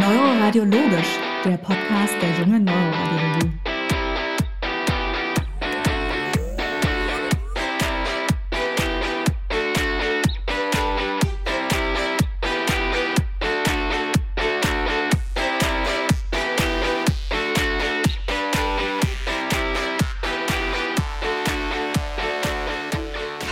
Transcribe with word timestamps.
Neuroradiologisch, 0.00 1.18
der 1.44 1.58
Podcast 1.58 2.14
der 2.22 2.30
jungen 2.38 2.64
Neuroradiologie. 2.64 3.69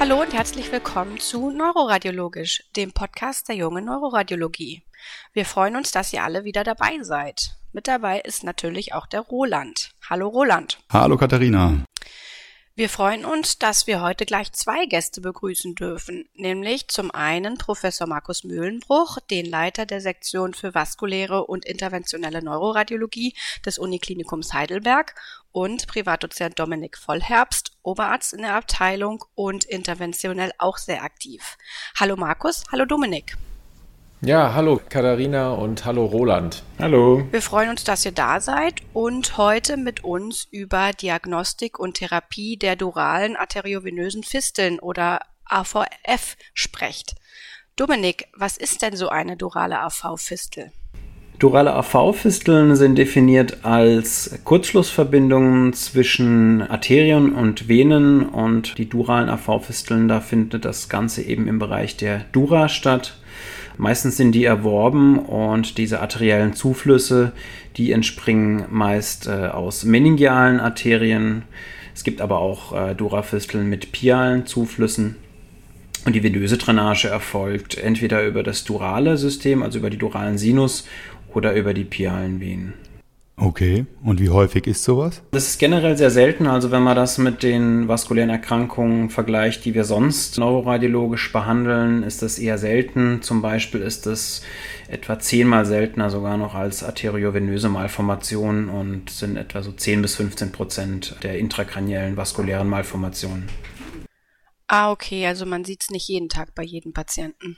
Hallo 0.09 0.23
und 0.23 0.33
herzlich 0.33 0.73
willkommen 0.73 1.21
zu 1.21 1.51
Neuroradiologisch, 1.51 2.65
dem 2.77 2.93
Podcast 2.93 3.47
der 3.51 3.57
jungen 3.57 3.85
Neuroradiologie. 3.85 4.83
Wir 5.35 5.45
freuen 5.45 5.77
uns, 5.77 5.91
dass 5.93 6.15
ihr 6.15 6.25
alle 6.25 6.45
wieder 6.45 6.65
dabei 6.65 7.03
seid. 7.03 7.59
Mit 7.75 7.89
dabei 7.89 8.21
ist 8.21 8.43
natürlich 8.43 8.95
auch 8.95 9.07
der 9.07 9.21
Roland. 9.21 9.91
Hallo 10.09 10.29
Roland. 10.29 10.79
Hallo 10.91 11.19
Katharina. 11.19 11.85
Wir 12.79 12.89
freuen 12.89 13.25
uns, 13.25 13.59
dass 13.59 13.89
wir 13.89 14.03
heute 14.03 14.25
gleich 14.25 14.53
zwei 14.53 14.87
Gäste 14.87 15.21
begrüßen 15.21 15.75
dürfen, 15.75 16.29
nämlich 16.35 16.87
zum 16.87 17.11
einen 17.11 17.59
Professor 17.59 18.07
Markus 18.07 18.45
Mühlenbruch, 18.45 19.19
den 19.33 19.47
Leiter 19.47 19.85
der 19.85 20.01
Sektion 20.01 20.55
für 20.55 20.77
vaskuläre 20.77 21.45
und 21.45 21.65
interventionelle 21.65 22.41
Neuroradiologie 22.41 23.35
des 23.67 23.81
Uniklinikums 23.81 24.53
Heidelberg 24.53 25.17
und 25.51 25.89
Privatdozent 25.89 26.57
Dominik 26.61 26.97
Vollherbst, 26.97 27.73
Oberarzt 27.83 28.33
in 28.33 28.43
der 28.43 28.55
Abteilung 28.55 29.25
und 29.35 29.65
interventionell 29.65 30.53
auch 30.59 30.79
sehr 30.79 31.03
aktiv. 31.03 31.57
Hallo 31.99 32.15
Markus, 32.15 32.63
hallo 32.71 32.85
Dominik. 32.85 33.37
Ja, 34.21 34.53
hallo 34.53 34.81
Katharina 34.89 35.53
und 35.53 35.85
hallo 35.85 36.05
Roland. 36.05 36.65
Hallo. 36.81 37.23
Wir 37.31 37.41
freuen 37.41 37.71
uns, 37.71 37.85
dass 37.85 38.05
ihr 38.05 38.11
da 38.11 38.41
seid 38.41 38.83
und 38.93 39.37
heute 39.37 39.77
mit 39.77 40.03
uns 40.03 40.49
über 40.51 40.91
Diagnostik 40.91 41.79
und 41.79 41.99
Therapie 41.99 42.57
der 42.57 42.75
duralen 42.75 43.37
arteriovenösen 43.37 44.25
Fisteln 44.25 44.81
oder 44.81 45.21
AVF 45.45 46.37
sprecht. 46.53 47.15
Dominik, 47.77 48.27
was 48.37 48.57
ist 48.57 48.83
denn 48.83 48.97
so 48.97 49.09
eine 49.09 49.37
durale 49.37 49.79
AV-Fistel? 49.79 50.73
Durale 51.39 51.73
AV-Fisteln 51.75 52.75
sind 52.75 52.97
definiert 52.97 53.65
als 53.65 54.41
Kurzschlussverbindungen 54.43 55.75
zwischen 55.75 56.63
Arterien 56.63 57.33
und 57.33 57.69
Venen 57.69 58.29
und 58.29 58.79
die 58.79 58.89
duralen 58.89 59.29
AV-Fisteln, 59.29 60.09
da 60.09 60.21
findet 60.21 60.65
das 60.65 60.89
Ganze 60.89 61.23
eben 61.23 61.47
im 61.47 61.61
Bereich 61.61 61.97
der 61.97 62.25
Dura 62.33 62.69
statt. 62.69 63.17
Meistens 63.79 64.17
sind 64.17 64.33
die 64.33 64.45
erworben 64.45 65.21
und 65.21 65.79
diese 65.79 66.01
arteriellen 66.01 66.53
Zuflüsse, 66.53 67.33
die 67.77 67.93
entspringen 67.93 68.65
meist 68.71 69.29
äh, 69.29 69.31
aus 69.31 69.85
meningialen 69.85 70.59
Arterien. 70.59 71.45
Es 71.95 72.03
gibt 72.03 72.21
aber 72.21 72.41
auch 72.41 72.73
äh, 72.73 72.95
Durafisteln 72.97 73.69
mit 73.69 73.93
pialen 73.93 74.47
Zuflüssen. 74.47 75.15
Und 76.05 76.15
die 76.15 76.25
venöse 76.25 76.59
Drainage 76.59 77.07
erfolgt 77.07 77.79
entweder 77.79 78.27
über 78.27 78.43
das 78.43 78.65
durale 78.65 79.17
System, 79.17 79.63
also 79.63 79.79
über 79.79 79.91
die 79.91 79.97
duralen 79.97 80.39
Sinus, 80.39 80.85
oder 81.33 81.55
über 81.55 81.73
die 81.73 81.85
pialen 81.85 82.41
Venen. 82.41 82.75
Okay, 83.41 83.87
und 84.03 84.21
wie 84.21 84.31
häufig 84.31 84.67
ist 84.67 84.83
sowas? 84.83 85.23
Das 85.31 85.47
ist 85.47 85.59
generell 85.61 85.97
sehr 85.97 86.11
selten. 86.11 86.49
Also 86.49 86.73
wenn 86.73 86.83
man 86.83 86.97
das 86.97 87.19
mit 87.19 87.45
den 87.45 87.87
vaskulären 87.87 88.31
Erkrankungen 88.31 89.11
vergleicht, 89.11 89.65
die 89.65 89.75
wir 89.75 89.85
sonst 89.85 90.39
neuroradiologisch 90.39 91.33
behandeln, 91.33 92.03
ist 92.03 92.21
das 92.23 92.41
eher 92.41 92.59
selten. 92.59 93.23
Zum 93.23 93.41
Beispiel 93.41 93.81
ist 93.81 94.09
es 94.09 94.43
etwa 94.89 95.21
zehnmal 95.21 95.67
seltener 95.67 96.11
sogar 96.11 96.37
noch 96.37 96.57
als 96.57 96.83
arteriovenöse 96.83 97.69
Malformationen 97.69 98.69
und 98.69 99.09
sind 99.11 99.37
etwa 99.37 99.63
so 99.63 99.71
10 99.71 100.03
bis 100.03 100.17
15 100.17 100.51
Prozent 100.51 101.17
der 101.23 101.39
intrakraniellen 101.39 102.17
vaskulären 102.17 102.69
Malformationen. 102.69 103.49
Ah, 104.67 104.91
okay, 104.91 105.27
also 105.27 105.47
man 105.47 105.65
sieht 105.65 105.83
es 105.83 105.91
nicht 105.91 106.09
jeden 106.09 106.29
Tag 106.29 106.57
bei 106.57 106.65
jedem 106.65 106.93
Patienten. 106.93 107.57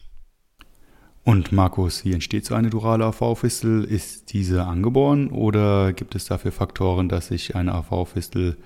Und 1.23 1.53
Markus, 1.53 2.05
wie 2.05 2.13
entsteht 2.13 2.47
so 2.47 2.55
eine 2.55 2.71
durale 2.71 3.05
AV-Fistel? 3.05 3.85
Ist 3.85 4.33
diese 4.33 4.65
angeboren 4.65 5.31
oder 5.31 5.93
gibt 5.93 6.15
es 6.15 6.25
dafür 6.25 6.51
Faktoren, 6.51 7.09
dass 7.09 7.29
sich 7.29 7.55
eine 7.57 7.75
AV-Fistel 7.75 8.57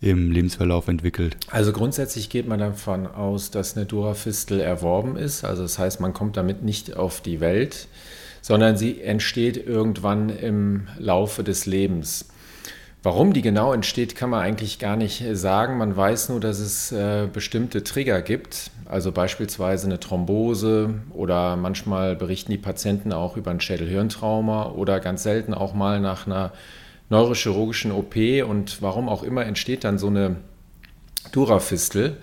im 0.00 0.32
Lebensverlauf 0.32 0.88
entwickelt? 0.88 1.36
Also 1.50 1.72
grundsätzlich 1.72 2.28
geht 2.28 2.48
man 2.48 2.58
davon 2.58 3.06
aus, 3.06 3.50
dass 3.50 3.76
eine 3.76 3.86
Durafistel 3.86 4.60
erworben 4.60 5.16
ist. 5.16 5.44
Also 5.44 5.62
das 5.62 5.78
heißt, 5.78 6.00
man 6.00 6.12
kommt 6.12 6.36
damit 6.36 6.62
nicht 6.62 6.96
auf 6.96 7.20
die 7.20 7.40
Welt, 7.40 7.86
sondern 8.40 8.76
sie 8.76 9.00
entsteht 9.00 9.56
irgendwann 9.56 10.30
im 10.30 10.88
Laufe 10.98 11.44
des 11.44 11.66
Lebens. 11.66 12.26
Warum 13.02 13.32
die 13.32 13.40
genau 13.40 13.72
entsteht, 13.72 14.14
kann 14.14 14.28
man 14.28 14.40
eigentlich 14.40 14.78
gar 14.78 14.94
nicht 14.94 15.24
sagen. 15.32 15.78
Man 15.78 15.96
weiß 15.96 16.28
nur, 16.28 16.38
dass 16.38 16.58
es 16.58 16.92
äh, 16.92 17.28
bestimmte 17.32 17.82
Trigger 17.82 18.20
gibt, 18.20 18.70
also 18.84 19.10
beispielsweise 19.10 19.86
eine 19.86 19.98
Thrombose 19.98 20.94
oder 21.10 21.56
manchmal 21.56 22.14
berichten 22.14 22.52
die 22.52 22.58
Patienten 22.58 23.14
auch 23.14 23.38
über 23.38 23.52
ein 23.52 23.60
Schädelhirntrauma 23.60 24.72
oder 24.72 25.00
ganz 25.00 25.22
selten 25.22 25.54
auch 25.54 25.72
mal 25.72 25.98
nach 25.98 26.26
einer 26.26 26.52
neurochirurgischen 27.08 27.90
OP 27.90 28.16
und 28.46 28.82
warum 28.82 29.08
auch 29.08 29.22
immer 29.22 29.46
entsteht 29.46 29.84
dann 29.84 29.98
so 29.98 30.08
eine 30.08 30.36
Durafistel. 31.32 32.18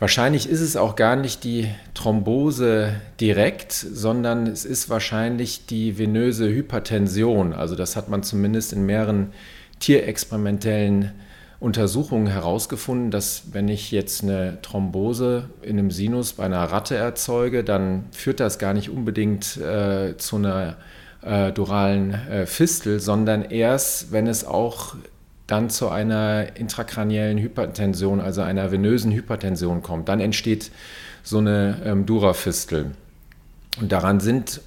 Wahrscheinlich 0.00 0.48
ist 0.48 0.60
es 0.60 0.76
auch 0.76 0.96
gar 0.96 1.14
nicht 1.14 1.44
die 1.44 1.68
Thrombose 1.94 2.94
direkt, 3.20 3.72
sondern 3.72 4.46
es 4.46 4.64
ist 4.64 4.88
wahrscheinlich 4.88 5.66
die 5.66 5.98
venöse 5.98 6.48
Hypertension. 6.48 7.52
Also 7.52 7.76
das 7.76 7.94
hat 7.96 8.08
man 8.08 8.22
zumindest 8.22 8.72
in 8.72 8.86
mehreren 8.86 9.32
tierexperimentellen 9.80 11.12
Untersuchungen 11.58 12.26
herausgefunden, 12.26 13.10
dass 13.10 13.52
wenn 13.52 13.68
ich 13.68 13.90
jetzt 13.90 14.22
eine 14.22 14.62
Thrombose 14.62 15.50
in 15.60 15.78
einem 15.78 15.90
Sinus 15.90 16.32
bei 16.34 16.44
einer 16.44 16.64
Ratte 16.64 16.96
erzeuge, 16.96 17.64
dann 17.64 18.04
führt 18.12 18.40
das 18.40 18.58
gar 18.58 18.72
nicht 18.72 18.88
unbedingt 18.88 19.58
äh, 19.58 20.16
zu 20.16 20.36
einer 20.36 20.76
äh, 21.22 21.52
duralen 21.52 22.14
äh, 22.14 22.46
Fistel, 22.46 22.98
sondern 22.98 23.42
erst, 23.42 24.10
wenn 24.10 24.26
es 24.26 24.44
auch 24.46 24.94
dann 25.46 25.68
zu 25.68 25.90
einer 25.90 26.56
intrakraniellen 26.56 27.36
Hypertension, 27.36 28.20
also 28.20 28.40
einer 28.40 28.70
venösen 28.72 29.12
Hypertension 29.12 29.82
kommt. 29.82 30.08
Dann 30.08 30.20
entsteht 30.20 30.70
so 31.22 31.38
eine 31.38 31.76
ähm, 31.84 32.06
Durafistel. 32.06 32.92
Und 33.80 33.92
daran 33.92 34.20
sind 34.20 34.62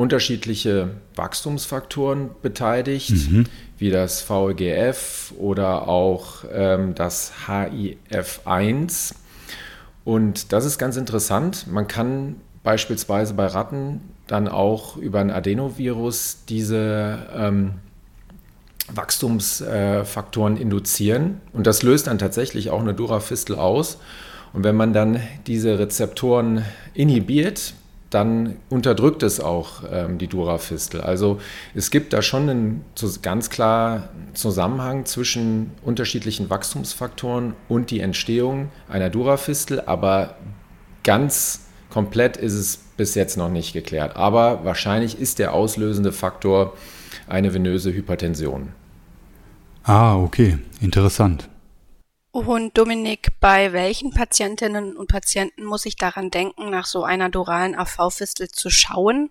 unterschiedliche 0.00 0.92
Wachstumsfaktoren 1.14 2.30
beteiligt, 2.40 3.10
mhm. 3.10 3.44
wie 3.76 3.90
das 3.90 4.28
VEGF 4.28 5.34
oder 5.38 5.88
auch 5.88 6.44
ähm, 6.50 6.94
das 6.94 7.32
HIF1. 7.46 9.14
Und 10.04 10.52
das 10.52 10.64
ist 10.64 10.78
ganz 10.78 10.96
interessant. 10.96 11.66
Man 11.70 11.86
kann 11.86 12.36
beispielsweise 12.62 13.34
bei 13.34 13.46
Ratten 13.46 14.00
dann 14.26 14.48
auch 14.48 14.96
über 14.96 15.20
ein 15.20 15.30
Adenovirus 15.30 16.44
diese 16.48 17.18
ähm, 17.36 17.74
Wachstumsfaktoren 18.94 20.56
äh, 20.56 20.60
induzieren. 20.60 21.42
Und 21.52 21.66
das 21.66 21.82
löst 21.82 22.06
dann 22.06 22.16
tatsächlich 22.16 22.70
auch 22.70 22.80
eine 22.80 22.94
Durafistel 22.94 23.56
aus. 23.56 23.98
Und 24.54 24.64
wenn 24.64 24.76
man 24.76 24.94
dann 24.94 25.20
diese 25.46 25.78
Rezeptoren 25.78 26.64
inhibiert, 26.94 27.74
dann 28.10 28.56
unterdrückt 28.68 29.22
es 29.22 29.40
auch 29.40 29.84
ähm, 29.90 30.18
die 30.18 30.26
Durafistel. 30.26 31.00
Also 31.00 31.40
es 31.74 31.90
gibt 31.90 32.12
da 32.12 32.22
schon 32.22 32.50
einen 32.50 32.84
ganz 33.22 33.50
klar 33.50 34.08
Zusammenhang 34.34 35.06
zwischen 35.06 35.70
unterschiedlichen 35.82 36.50
Wachstumsfaktoren 36.50 37.54
und 37.68 37.90
die 37.90 38.00
Entstehung 38.00 38.70
einer 38.88 39.10
Durafistel, 39.10 39.80
aber 39.80 40.34
ganz 41.04 41.66
komplett 41.88 42.36
ist 42.36 42.54
es 42.54 42.76
bis 42.96 43.14
jetzt 43.14 43.36
noch 43.36 43.48
nicht 43.48 43.72
geklärt. 43.72 44.16
Aber 44.16 44.64
wahrscheinlich 44.64 45.20
ist 45.20 45.38
der 45.38 45.54
auslösende 45.54 46.12
Faktor 46.12 46.74
eine 47.28 47.54
venöse 47.54 47.92
Hypertension. 47.92 48.70
Ah, 49.84 50.16
okay, 50.16 50.58
interessant. 50.80 51.48
Und 52.32 52.78
Dominik, 52.78 53.40
bei 53.40 53.72
welchen 53.72 54.12
Patientinnen 54.12 54.96
und 54.96 55.08
Patienten 55.08 55.64
muss 55.64 55.84
ich 55.84 55.96
daran 55.96 56.30
denken, 56.30 56.70
nach 56.70 56.86
so 56.86 57.02
einer 57.02 57.28
duralen 57.28 57.74
AV-Fistel 57.74 58.48
zu 58.48 58.70
schauen? 58.70 59.30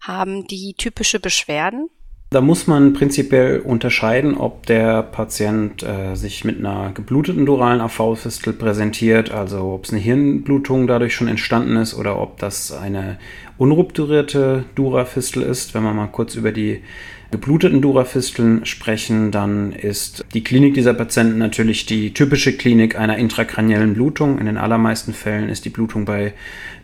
Haben 0.00 0.46
die 0.46 0.72
typische 0.72 1.20
Beschwerden? 1.20 1.90
Da 2.30 2.42
muss 2.42 2.66
man 2.66 2.92
prinzipiell 2.92 3.60
unterscheiden, 3.60 4.34
ob 4.36 4.66
der 4.66 5.02
Patient 5.02 5.82
äh, 5.82 6.14
sich 6.14 6.44
mit 6.44 6.58
einer 6.58 6.92
gebluteten 6.92 7.46
duralen 7.46 7.80
AV-Fistel 7.80 8.52
präsentiert, 8.52 9.30
also 9.30 9.72
ob 9.72 9.86
es 9.86 9.92
eine 9.92 10.00
Hirnblutung 10.02 10.86
dadurch 10.86 11.14
schon 11.14 11.28
entstanden 11.28 11.76
ist 11.76 11.94
oder 11.94 12.20
ob 12.20 12.36
das 12.36 12.70
eine 12.70 13.16
unrupturierte 13.56 14.66
Durafistel 14.74 15.42
ist. 15.42 15.72
Wenn 15.72 15.82
man 15.82 15.96
mal 15.96 16.08
kurz 16.08 16.34
über 16.34 16.52
die 16.52 16.82
gebluteten 17.30 17.80
Durafisteln 17.80 18.66
sprechen, 18.66 19.30
dann 19.30 19.72
ist 19.72 20.26
die 20.34 20.44
Klinik 20.44 20.74
dieser 20.74 20.92
Patienten 20.92 21.38
natürlich 21.38 21.86
die 21.86 22.12
typische 22.12 22.58
Klinik 22.58 22.98
einer 22.98 23.16
intrakraniellen 23.16 23.94
Blutung. 23.94 24.38
In 24.38 24.44
den 24.44 24.58
allermeisten 24.58 25.14
Fällen 25.14 25.48
ist 25.48 25.64
die 25.64 25.70
Blutung 25.70 26.04
bei 26.04 26.34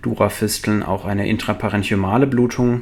Durafisteln 0.01 0.83
auch 0.83 1.05
eine 1.05 1.29
intraparenchymale 1.29 2.27
Blutung. 2.27 2.81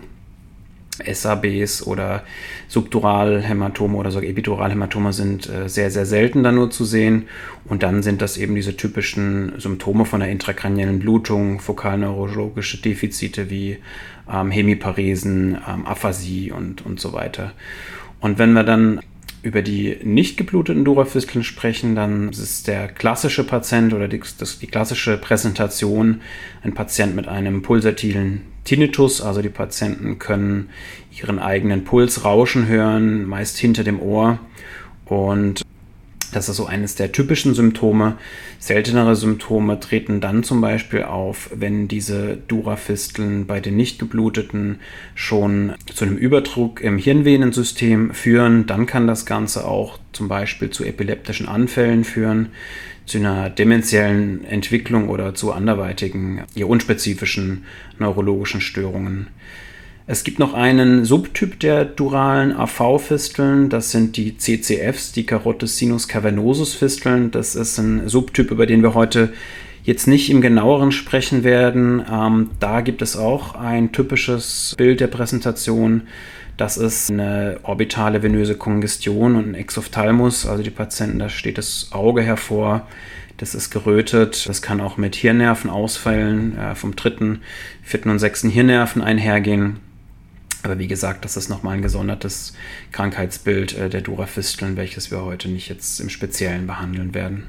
SABs 0.98 1.86
oder 1.86 2.22
Subduralhämatome 2.68 3.96
oder 3.96 4.10
sogar 4.10 4.28
Epiduralhämatome 4.28 5.12
sind 5.12 5.48
äh, 5.48 5.68
sehr, 5.68 5.90
sehr 5.90 6.06
selten 6.06 6.42
dann 6.42 6.56
nur 6.56 6.70
zu 6.70 6.84
sehen. 6.84 7.28
Und 7.64 7.82
dann 7.82 8.02
sind 8.02 8.20
das 8.20 8.36
eben 8.36 8.54
diese 8.54 8.76
typischen 8.76 9.58
Symptome 9.58 10.04
von 10.04 10.20
der 10.20 10.30
intrakraniellen 10.30 10.98
Blutung, 10.98 11.60
fokalneurologische 11.60 12.78
Defizite 12.78 13.48
wie 13.50 13.78
ähm, 14.30 14.50
Hemiparesen, 14.50 15.58
ähm, 15.68 15.86
Aphasie 15.86 16.52
und, 16.52 16.84
und 16.84 17.00
so 17.00 17.12
weiter. 17.12 17.52
Und 18.20 18.38
wenn 18.38 18.52
wir 18.52 18.64
dann 18.64 19.00
über 19.42 19.60
die 19.60 19.98
nicht 20.04 20.36
gebluteten 20.36 20.84
Durafisteln 20.84 21.42
sprechen, 21.42 21.96
dann 21.96 22.30
ist 22.30 22.68
der 22.68 22.86
klassische 22.88 23.44
Patient 23.44 23.92
oder 23.92 24.06
die, 24.06 24.20
das, 24.38 24.60
die 24.60 24.68
klassische 24.68 25.18
Präsentation 25.18 26.20
ein 26.62 26.74
Patient 26.74 27.16
mit 27.16 27.26
einem 27.26 27.62
pulsatilen 27.62 28.42
Tinnitus. 28.64 29.20
Also 29.20 29.42
die 29.42 29.48
Patienten 29.48 30.20
können 30.20 30.70
ihren 31.20 31.40
eigenen 31.40 31.84
Puls 31.84 32.24
rauschen 32.24 32.68
hören, 32.68 33.26
meist 33.26 33.58
hinter 33.58 33.82
dem 33.82 34.00
Ohr. 34.00 34.38
Und 35.06 35.62
das 36.32 36.48
ist 36.48 36.56
so 36.56 36.66
eines 36.66 36.94
der 36.94 37.12
typischen 37.12 37.54
Symptome. 37.54 38.16
Seltenere 38.58 39.16
Symptome 39.16 39.78
treten 39.80 40.20
dann 40.20 40.42
zum 40.42 40.60
Beispiel 40.60 41.02
auf, 41.02 41.50
wenn 41.54 41.88
diese 41.88 42.38
Durafisteln 42.48 43.46
bei 43.46 43.60
den 43.60 43.76
nicht 43.76 43.98
gebluteten 43.98 44.80
schon 45.14 45.74
zu 45.92 46.04
einem 46.04 46.16
Überdruck 46.16 46.80
im 46.80 46.98
Hirnvenensystem 46.98 48.14
führen. 48.14 48.66
Dann 48.66 48.86
kann 48.86 49.06
das 49.06 49.26
Ganze 49.26 49.66
auch 49.66 49.98
zum 50.12 50.28
Beispiel 50.28 50.70
zu 50.70 50.84
epileptischen 50.84 51.48
Anfällen 51.48 52.04
führen, 52.04 52.48
zu 53.04 53.18
einer 53.18 53.50
dementiellen 53.50 54.44
Entwicklung 54.44 55.08
oder 55.08 55.34
zu 55.34 55.52
anderweitigen, 55.52 56.44
eher 56.54 56.68
unspezifischen 56.68 57.64
neurologischen 57.98 58.60
Störungen. 58.60 59.28
Es 60.06 60.24
gibt 60.24 60.40
noch 60.40 60.52
einen 60.52 61.04
Subtyp 61.04 61.60
der 61.60 61.84
duralen 61.84 62.52
AV-Fisteln, 62.56 63.68
das 63.68 63.92
sind 63.92 64.16
die 64.16 64.36
CCFs, 64.36 65.12
die 65.12 65.24
Carotis 65.24 65.78
Sinus 65.78 66.08
Cavernosus 66.08 66.74
Fisteln. 66.74 67.30
Das 67.30 67.54
ist 67.54 67.78
ein 67.78 68.08
Subtyp, 68.08 68.50
über 68.50 68.66
den 68.66 68.82
wir 68.82 68.94
heute 68.94 69.32
jetzt 69.84 70.08
nicht 70.08 70.28
im 70.30 70.40
genaueren 70.40 70.90
sprechen 70.90 71.44
werden. 71.44 72.04
Ähm, 72.10 72.50
da 72.58 72.80
gibt 72.80 73.00
es 73.00 73.16
auch 73.16 73.54
ein 73.54 73.92
typisches 73.92 74.74
Bild 74.76 74.98
der 74.98 75.06
Präsentation. 75.06 76.02
Das 76.56 76.76
ist 76.76 77.10
eine 77.10 77.60
orbitale 77.62 78.24
venöse 78.24 78.56
Kongestion 78.56 79.36
und 79.36 79.50
ein 79.50 79.54
Exophthalmus, 79.54 80.46
also 80.46 80.62
die 80.62 80.70
Patienten, 80.70 81.18
da 81.20 81.28
steht 81.28 81.58
das 81.58 81.90
Auge 81.92 82.22
hervor. 82.22 82.88
Das 83.38 83.54
ist 83.54 83.70
gerötet. 83.70 84.48
Das 84.48 84.62
kann 84.62 84.80
auch 84.80 84.96
mit 84.96 85.16
Hirnnervenausfällen 85.16 86.58
äh, 86.58 86.74
vom 86.74 86.94
dritten, 86.94 87.40
vierten 87.82 88.10
und 88.10 88.18
sechsten 88.18 88.50
Hirnnerven 88.50 89.00
einhergehen. 89.00 89.80
Aber 90.62 90.78
wie 90.78 90.86
gesagt, 90.86 91.24
das 91.24 91.36
ist 91.36 91.48
nochmal 91.48 91.76
ein 91.76 91.82
gesondertes 91.82 92.52
Krankheitsbild 92.92 93.76
äh, 93.76 93.90
der 93.90 94.00
Durafisteln, 94.00 94.76
welches 94.76 95.10
wir 95.10 95.22
heute 95.22 95.48
nicht 95.48 95.68
jetzt 95.68 96.00
im 96.00 96.08
Speziellen 96.08 96.66
behandeln 96.66 97.14
werden. 97.14 97.44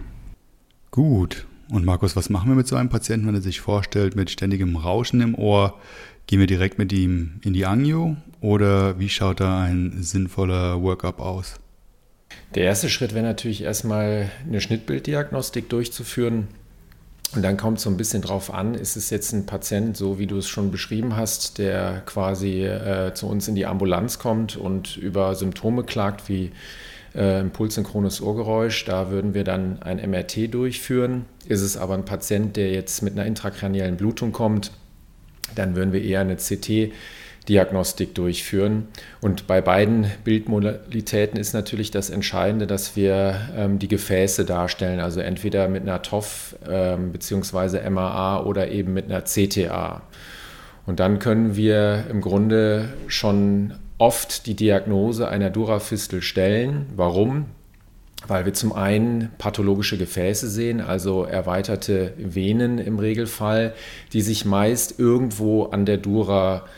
Gut. 0.92 1.46
Und 1.70 1.86
Markus, 1.86 2.16
was 2.16 2.30
machen 2.30 2.50
wir 2.50 2.56
mit 2.56 2.68
so 2.68 2.76
einem 2.76 2.90
Patienten, 2.90 3.28
wenn 3.28 3.36
er 3.36 3.42
sich 3.42 3.62
vorstellt, 3.62 4.16
mit 4.16 4.30
ständigem 4.30 4.76
Rauschen 4.76 5.22
im 5.22 5.36
Ohr? 5.36 5.80
Gehen 6.28 6.40
wir 6.40 6.48
direkt 6.48 6.78
mit 6.78 6.94
ihm 6.94 7.40
in 7.44 7.54
die 7.54 7.66
Angio 7.66 8.16
oder 8.42 9.00
wie 9.00 9.10
schaut 9.10 9.40
da 9.40 9.64
ein 9.64 10.02
sinnvoller 10.02 10.82
Workup 10.82 11.20
aus? 11.20 11.56
Der 12.56 12.64
erste 12.64 12.90
Schritt 12.90 13.14
wäre 13.14 13.26
natürlich 13.26 13.64
erstmal 13.64 14.30
eine 14.48 14.62
Schnittbilddiagnostik 14.62 15.70
durchzuführen 15.70 16.48
und 17.36 17.42
dann 17.42 17.58
kommt 17.58 17.80
so 17.80 17.90
ein 17.90 17.98
bisschen 17.98 18.22
drauf 18.22 18.54
an, 18.54 18.76
ist 18.76 18.96
es 18.96 19.10
jetzt 19.10 19.34
ein 19.34 19.46
Patient, 19.46 19.98
so 19.98 20.20
wie 20.20 20.28
du 20.28 20.38
es 20.38 20.48
schon 20.48 20.72
beschrieben 20.72 21.16
hast, 21.16 21.58
der 21.58 22.04
quasi 22.06 22.64
äh, 22.64 23.14
zu 23.14 23.28
uns 23.28 23.48
in 23.48 23.56
die 23.56 23.66
Ambulanz 23.66 24.20
kommt 24.20 24.56
und 24.56 24.98
über 24.98 25.34
Symptome 25.36 25.84
klagt 25.84 26.30
wie 26.30 26.52
äh, 27.16 27.42
impulssynchrones 27.42 28.22
Ohrgeräusch. 28.22 28.86
Da 28.86 29.10
würden 29.10 29.34
wir 29.34 29.44
dann 29.44 29.82
ein 29.82 29.98
MRT 29.98 30.54
durchführen. 30.54 31.26
Ist 31.48 31.62
es 31.62 31.76
aber 31.76 31.96
ein 31.96 32.06
Patient, 32.06 32.56
der 32.56 32.72
jetzt 32.72 33.02
mit 33.02 33.14
einer 33.14 33.26
intrakraniellen 33.26 33.98
Blutung 33.98 34.32
kommt, 34.32 34.72
dann 35.56 35.76
würden 35.76 35.92
wir 35.92 36.04
eher 36.04 36.22
eine 36.22 36.36
CT 36.36 36.92
Diagnostik 37.50 38.16
durchführen. 38.16 38.88
Und 39.22 39.48
bei 39.48 39.62
beiden 39.62 40.08
Bildmodalitäten 40.24 41.40
ist 41.40 41.54
natürlich 41.54 41.92
das 41.92 42.10
Entscheidende, 42.10 42.68
dass 42.68 42.96
wir 42.96 43.36
ähm, 43.56 43.80
die 43.80 43.88
Gefäße 43.88 44.46
darstellen, 44.46 45.00
also 45.00 45.20
entweder 45.20 45.68
mit 45.68 45.84
einer 45.84 46.02
TOF 46.02 46.56
ähm, 46.70 47.12
bzw. 47.12 47.90
MAA 47.90 48.44
oder 48.44 48.70
eben 48.72 48.94
mit 48.94 49.06
einer 49.06 49.24
CTA. 49.24 50.02
Und 50.86 51.00
dann 51.00 51.20
können 51.20 51.56
wir 51.56 52.06
im 52.10 52.22
Grunde 52.22 52.90
schon 53.08 53.74
oft 53.98 54.48
die 54.48 54.56
Diagnose 54.56 55.28
einer 55.28 55.50
Durafistel 55.50 56.22
stellen. 56.22 56.88
Warum? 56.96 57.46
Weil 58.26 58.46
wir 58.46 58.54
zum 58.54 58.72
einen 58.72 59.32
pathologische 59.38 59.98
Gefäße 59.98 60.50
sehen, 60.50 60.80
also 60.80 61.24
erweiterte 61.24 62.14
Venen 62.18 62.80
im 62.80 63.00
Regelfall, 63.00 63.74
die 64.14 64.22
sich 64.22 64.46
meist 64.46 64.98
irgendwo 64.98 65.66
an 65.66 65.86
der 65.86 65.98
Dura 65.98 66.58
äh, 66.58 66.70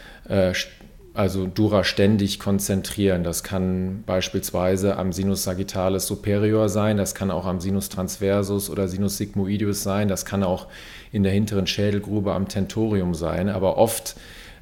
also 1.15 1.47
Dura 1.47 1.83
ständig 1.83 2.39
konzentrieren. 2.39 3.23
Das 3.23 3.43
kann 3.43 4.03
beispielsweise 4.05 4.97
am 4.97 5.13
Sinus 5.13 5.43
sagittalis 5.43 6.07
superior 6.07 6.67
sein, 6.67 6.97
das 6.97 7.15
kann 7.15 7.31
auch 7.31 7.45
am 7.45 7.61
Sinus 7.61 7.89
transversus 7.89 8.69
oder 8.69 8.87
Sinus 8.87 9.17
sigmoideus 9.17 9.81
sein, 9.81 10.07
das 10.07 10.25
kann 10.25 10.43
auch 10.43 10.67
in 11.11 11.23
der 11.23 11.31
hinteren 11.31 11.67
Schädelgrube 11.67 12.33
am 12.33 12.47
Tentorium 12.47 13.13
sein, 13.13 13.47
aber 13.49 13.77
oft 13.77 14.15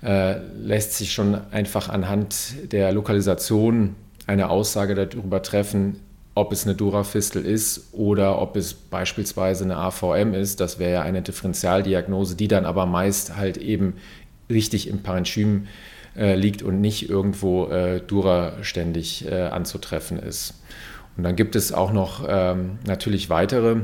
äh, 0.03 0.37
lässt 0.55 0.93
sich 0.93 1.11
schon 1.11 1.39
einfach 1.51 1.89
anhand 1.89 2.71
der 2.71 2.91
Lokalisation 2.91 3.95
eine 4.27 4.49
Aussage 4.49 4.93
darüber 4.93 5.41
treffen, 5.41 5.99
ob 6.35 6.51
es 6.51 6.65
eine 6.65 6.75
Durafistel 6.75 7.45
ist 7.45 7.89
oder 7.93 8.41
ob 8.41 8.55
es 8.55 8.73
beispielsweise 8.73 9.63
eine 9.63 9.77
AVM 9.77 10.33
ist. 10.33 10.59
Das 10.59 10.79
wäre 10.79 10.93
ja 10.93 11.01
eine 11.01 11.21
Differentialdiagnose, 11.21 12.35
die 12.35 12.47
dann 12.47 12.65
aber 12.65 12.85
meist 12.85 13.35
halt 13.37 13.57
eben 13.57 13.95
richtig 14.49 14.87
im 14.87 15.03
Parenchym 15.03 15.67
äh, 16.15 16.35
liegt 16.35 16.61
und 16.61 16.81
nicht 16.81 17.09
irgendwo 17.09 17.67
äh, 17.67 18.01
Dura 18.01 18.53
ständig 18.61 19.25
äh, 19.25 19.43
anzutreffen 19.43 20.19
ist. 20.19 20.55
Und 21.17 21.23
dann 21.23 21.35
gibt 21.35 21.55
es 21.55 21.71
auch 21.71 21.91
noch 21.91 22.25
ähm, 22.27 22.79
natürlich 22.85 23.29
weitere 23.29 23.81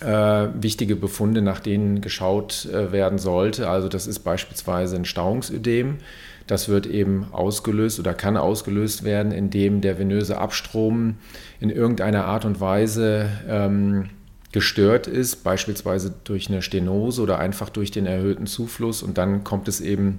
äh, 0.00 0.48
wichtige 0.54 0.96
Befunde, 0.96 1.42
nach 1.42 1.60
denen 1.60 2.00
geschaut 2.00 2.66
äh, 2.66 2.92
werden 2.92 3.18
sollte. 3.18 3.68
Also 3.68 3.88
das 3.88 4.06
ist 4.06 4.20
beispielsweise 4.20 4.96
ein 4.96 5.04
Stauungsödem. 5.04 5.98
Das 6.46 6.68
wird 6.68 6.86
eben 6.86 7.26
ausgelöst 7.32 7.98
oder 7.98 8.14
kann 8.14 8.36
ausgelöst 8.36 9.02
werden, 9.02 9.32
indem 9.32 9.80
der 9.80 9.98
venöse 9.98 10.38
Abstrom 10.38 11.16
in 11.58 11.70
irgendeiner 11.70 12.26
Art 12.26 12.44
und 12.44 12.60
Weise 12.60 13.28
ähm, 13.48 14.10
gestört 14.56 15.06
ist, 15.06 15.44
beispielsweise 15.44 16.14
durch 16.24 16.48
eine 16.48 16.62
Stenose 16.62 17.20
oder 17.20 17.38
einfach 17.38 17.68
durch 17.68 17.90
den 17.90 18.06
erhöhten 18.06 18.46
Zufluss. 18.46 19.02
Und 19.02 19.18
dann 19.18 19.44
kommt 19.44 19.68
es 19.68 19.82
eben 19.82 20.18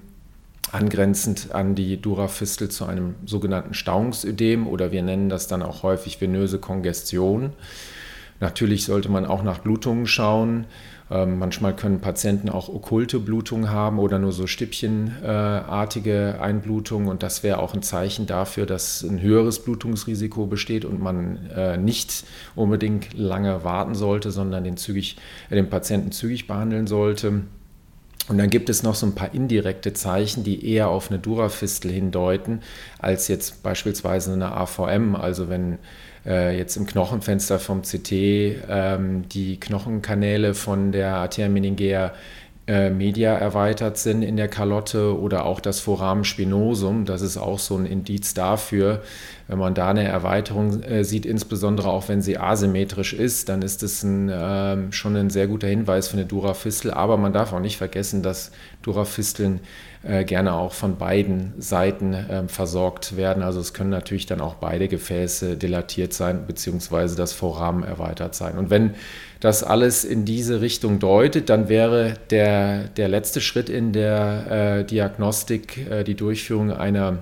angrenzend 0.72 1.56
an 1.56 1.74
die 1.74 2.00
Durafistel 2.00 2.70
zu 2.70 2.86
einem 2.86 3.15
sogenannten 3.25 3.74
Stauungsödem 3.74 4.67
oder 4.67 4.91
wir 4.91 5.01
nennen 5.01 5.29
das 5.29 5.48
dann 5.48 5.63
auch 5.63 5.82
häufig 5.82 6.22
venöse 6.22 6.60
Kongestion. 6.60 7.53
Natürlich 8.39 8.86
sollte 8.86 9.10
man 9.10 9.25
auch 9.25 9.41
nach 9.41 9.58
Blutungen 9.58 10.06
schauen. 10.06 10.65
Ähm, 11.10 11.40
manchmal 11.40 11.74
können 11.76 12.02
Patienten 12.02 12.50
auch 12.50 12.68
okkulte 12.68 13.20
Blutungen 13.20 13.72
haben 13.72 13.98
oder 13.98 14.20
nur 14.20 14.34
so 14.34 14.46
stippchenartige 14.46 16.36
äh, 16.38 16.42
Einblutungen 16.42 17.08
und 17.08 17.24
das 17.24 17.44
wäre 17.44 17.60
auch 17.60 17.74
ein 17.74 17.82
Zeichen 17.82 18.26
dafür, 18.26 18.66
dass 18.66 19.04
ein 19.04 19.22
höheres 19.22 19.64
Blutungsrisiko 19.64 20.48
besteht 20.48 20.84
und 20.84 21.02
man 21.02 21.50
äh, 21.56 21.78
nicht 21.78 22.26
unbedingt 22.56 23.14
lange 23.14 23.64
warten 23.64 23.96
sollte, 23.96 24.32
sondern 24.32 24.66
den, 24.66 24.76
zügig, 24.76 25.16
äh, 25.50 25.56
den 25.56 25.70
Patienten 25.70 26.12
zügig 26.12 26.46
behandeln 26.46 26.88
sollte. 26.88 27.44
Und 28.28 28.38
dann 28.38 28.50
gibt 28.50 28.70
es 28.70 28.84
noch 28.84 28.96
so 28.96 29.06
ein 29.06 29.16
paar 29.16 29.34
indirekte 29.34 29.94
Zeichen, 29.94 30.44
die 30.44 30.70
eher 30.70 30.90
auf 30.90 31.10
eine 31.10 31.20
Durafistel 31.20 31.92
hindeuten, 31.92 32.60
als 33.00 33.30
jetzt 33.30 33.64
beispielsweise 33.64 34.34
eine 34.34 34.52
AVM. 34.52 35.16
Also 35.16 35.48
wenn 35.48 35.78
äh, 36.27 36.57
jetzt 36.57 36.75
im 36.75 36.86
Knochenfenster 36.86 37.60
vom 37.60 37.81
CT 37.81 38.12
ähm, 38.12 39.29
die 39.29 39.60
Knochenkanäle 39.60 40.53
von 40.53 40.91
der 40.91 41.15
Arteria 41.15 41.50
meningea 41.50 42.13
äh, 42.67 42.89
media 42.89 43.34
erweitert 43.34 43.98
sind 43.98 44.24
in 44.24 44.36
der 44.36 44.50
Kalotte 44.50 45.17
oder 45.17 45.46
auch 45.46 45.62
das 45.62 45.79
Foramen 45.79 46.25
spinosum. 46.25 47.05
Das 47.05 47.22
ist 47.22 47.38
auch 47.38 47.60
so 47.60 47.77
ein 47.77 47.86
Indiz 47.86 48.34
dafür. 48.34 49.03
Wenn 49.48 49.57
man 49.57 49.74
da 49.74 49.89
eine 49.89 50.03
Erweiterung 50.03 50.84
äh, 50.84 51.05
sieht, 51.05 51.25
insbesondere 51.25 51.89
auch 51.89 52.10
wenn 52.10 52.22
sie 52.22 52.38
asymmetrisch 52.38 53.13
ist, 53.13 53.48
dann 53.48 53.62
ist 53.62 53.84
es 53.84 54.03
ein, 54.03 54.27
äh, 54.27 54.91
schon 54.91 55.15
ein 55.15 55.29
sehr 55.29 55.48
guter 55.48 55.69
Hinweis 55.69 56.10
für 56.10 56.17
eine 56.17 56.25
Durafistel. 56.25 56.91
Aber 56.91 57.15
man 57.15 57.31
darf 57.31 57.53
auch 57.53 57.62
nicht 57.62 57.77
vergessen, 57.77 58.22
dass 58.22 58.51
Durafisteln 58.81 59.62
äh, 60.04 60.24
gerne 60.24 60.54
auch 60.54 60.74
von 60.74 60.98
beiden 60.98 61.54
Seiten 61.58 62.13
äh, 62.13 62.48
versorgt 62.48 63.18
werden. 63.18 63.44
Also 63.44 63.60
es 63.60 63.74
können 63.74 63.89
natürlich 63.89 64.25
dann 64.25 64.42
auch 64.42 64.56
beide 64.56 64.88
Gefäße 64.88 65.58
dilatiert 65.58 66.13
sein, 66.13 66.46
beziehungsweise 66.46 67.16
das 67.16 67.34
Vorrahmen 67.34 67.84
erweitert 67.84 68.36
sein. 68.36 68.58
Und 68.58 68.70
wenn 68.70 68.96
das 69.39 69.63
alles 69.63 70.04
in 70.04 70.25
diese 70.25 70.62
Richtung 70.62 71.00
deutet, 71.00 71.50
dann 71.50 71.70
wäre 71.70 72.16
der, 72.30 72.86
der 72.89 73.08
letzte 73.08 73.42
Schritt 73.42 73.70
in 73.70 73.94
der 73.94 74.80
äh, 74.80 74.84
Diagnostik 74.86 75.89
äh, 75.89 76.04
die 76.04 76.16
Durchführung 76.16 76.72
einer 76.72 77.20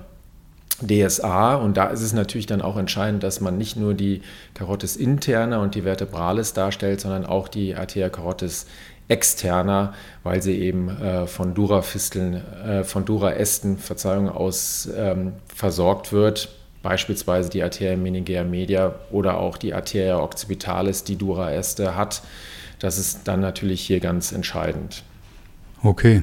DSA 0.82 1.54
und 1.54 1.76
da 1.76 1.86
ist 1.86 2.02
es 2.02 2.12
natürlich 2.12 2.46
dann 2.46 2.60
auch 2.60 2.76
entscheidend, 2.76 3.22
dass 3.22 3.40
man 3.40 3.56
nicht 3.56 3.76
nur 3.76 3.94
die 3.94 4.20
Carotis 4.52 4.96
interna 4.96 5.58
und 5.58 5.74
die 5.74 5.82
Vertebralis 5.82 6.52
darstellt, 6.52 7.00
sondern 7.00 7.24
auch 7.24 7.48
die 7.48 7.74
Arteria 7.74 8.10
carotis 8.10 8.66
externa, 9.08 9.94
weil 10.22 10.42
sie 10.42 10.58
eben 10.58 10.88
äh, 10.88 11.26
von 11.26 11.54
Durafisteln, 11.54 12.34
äh, 12.34 12.84
von 12.84 13.04
Duraästen, 13.04 13.78
Verzeihung, 13.78 14.28
aus 14.28 14.88
ähm, 14.96 15.34
versorgt 15.54 16.12
wird. 16.12 16.48
Beispielsweise 16.82 17.50
die 17.50 17.62
Arteria 17.62 17.96
meningea 17.96 18.44
media 18.44 18.94
oder 19.10 19.38
auch 19.38 19.56
die 19.56 19.74
Arteria 19.74 20.18
occipitalis, 20.18 21.04
die 21.04 21.16
Duraäste 21.16 21.96
hat. 21.96 22.22
Das 22.78 22.98
ist 22.98 23.20
dann 23.24 23.40
natürlich 23.40 23.80
hier 23.80 24.00
ganz 24.00 24.32
entscheidend. 24.32 25.02
Okay. 25.82 26.22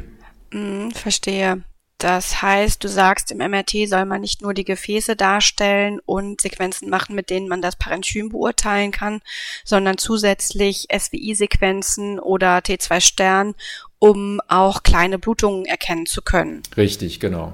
Mm, 0.52 0.92
verstehe. 0.92 1.64
Das 2.04 2.42
heißt, 2.42 2.84
du 2.84 2.90
sagst, 2.90 3.32
im 3.32 3.38
MRT 3.38 3.88
soll 3.88 4.04
man 4.04 4.20
nicht 4.20 4.42
nur 4.42 4.54
die 4.54 4.66
Gefäße 4.66 5.16
darstellen 5.16 6.02
und 6.06 6.42
Sequenzen 6.42 6.90
machen, 6.90 7.16
mit 7.16 7.30
denen 7.30 7.48
man 7.48 7.62
das 7.62 7.78
Parenchym 7.78 8.28
beurteilen 8.28 8.92
kann, 8.92 9.22
sondern 9.64 9.98
zusätzlich 9.98 10.88
SWI-Sequenzen 10.94 12.20
oder 12.20 12.58
T2-Stern, 12.58 13.56
um 14.00 14.42
auch 14.50 14.84
kleine 14.84 15.18
Blutungen 15.18 15.64
erkennen 15.64 16.06
zu 16.06 16.22
können. 16.22 16.62
Richtig, 16.76 17.22
genau. 17.22 17.54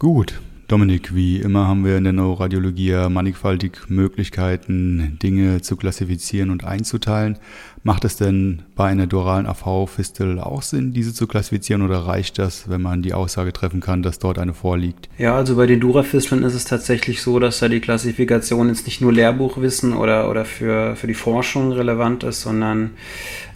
Gut. 0.00 0.40
Dominik, 0.68 1.14
wie 1.14 1.38
immer 1.38 1.66
haben 1.66 1.82
wir 1.82 1.96
in 1.96 2.04
der 2.04 2.12
Neuroradiologie 2.12 2.90
ja 2.90 3.08
mannigfaltig 3.08 3.88
Möglichkeiten, 3.88 5.18
Dinge 5.22 5.62
zu 5.62 5.76
klassifizieren 5.76 6.50
und 6.50 6.62
einzuteilen. 6.62 7.38
Macht 7.84 8.04
es 8.04 8.16
denn 8.16 8.64
bei 8.76 8.84
einer 8.84 9.06
duralen 9.06 9.46
AV-Fistel 9.46 10.38
auch 10.38 10.60
Sinn, 10.60 10.92
diese 10.92 11.14
zu 11.14 11.26
klassifizieren 11.26 11.80
oder 11.80 12.00
reicht 12.00 12.38
das, 12.38 12.68
wenn 12.68 12.82
man 12.82 13.00
die 13.00 13.14
Aussage 13.14 13.54
treffen 13.54 13.80
kann, 13.80 14.02
dass 14.02 14.18
dort 14.18 14.38
eine 14.38 14.52
vorliegt? 14.52 15.08
Ja, 15.16 15.36
also 15.36 15.56
bei 15.56 15.64
den 15.64 15.80
Durafisteln 15.80 16.42
ist 16.42 16.52
es 16.52 16.66
tatsächlich 16.66 17.22
so, 17.22 17.38
dass 17.38 17.60
da 17.60 17.68
die 17.68 17.80
Klassifikation 17.80 18.68
jetzt 18.68 18.84
nicht 18.84 19.00
nur 19.00 19.10
Lehrbuchwissen 19.14 19.94
oder, 19.94 20.28
oder 20.28 20.44
für, 20.44 20.96
für 20.96 21.06
die 21.06 21.14
Forschung 21.14 21.72
relevant 21.72 22.24
ist, 22.24 22.42
sondern 22.42 22.90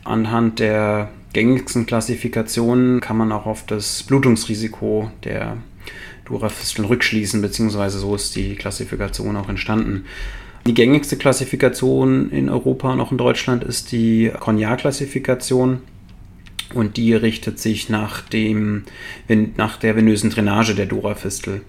anhand 0.02 0.60
der 0.60 1.10
gängigsten 1.34 1.84
Klassifikationen 1.84 3.02
kann 3.02 3.18
man 3.18 3.32
auch 3.32 3.44
auf 3.44 3.66
das 3.66 4.02
Blutungsrisiko 4.02 5.10
der 5.24 5.58
Durafisteln 6.24 6.86
rückschließen, 6.86 7.42
beziehungsweise 7.42 7.98
so 7.98 8.14
ist 8.14 8.36
die 8.36 8.54
Klassifikation 8.54 9.36
auch 9.36 9.48
entstanden. 9.48 10.04
Die 10.66 10.74
gängigste 10.74 11.16
Klassifikation 11.16 12.30
in 12.30 12.48
Europa 12.48 12.92
und 12.92 13.00
auch 13.00 13.10
in 13.10 13.18
Deutschland 13.18 13.64
ist 13.64 13.90
die 13.90 14.30
Cognac-Klassifikation. 14.38 15.80
Und 16.74 16.96
die 16.96 17.14
richtet 17.14 17.58
sich 17.58 17.90
nach, 17.90 18.22
dem, 18.22 18.84
nach 19.56 19.76
der 19.76 19.96
venösen 19.96 20.30
Drainage 20.30 20.74
der 20.74 20.86
Durafistel. 20.86 21.62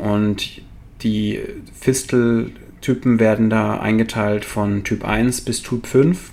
Und 0.00 0.62
die 1.02 1.40
Fisteltypen 1.78 3.20
werden 3.20 3.50
da 3.50 3.78
eingeteilt 3.78 4.44
von 4.44 4.84
Typ 4.84 5.04
1 5.04 5.42
bis 5.42 5.62
Typ 5.62 5.86
5. 5.86 6.30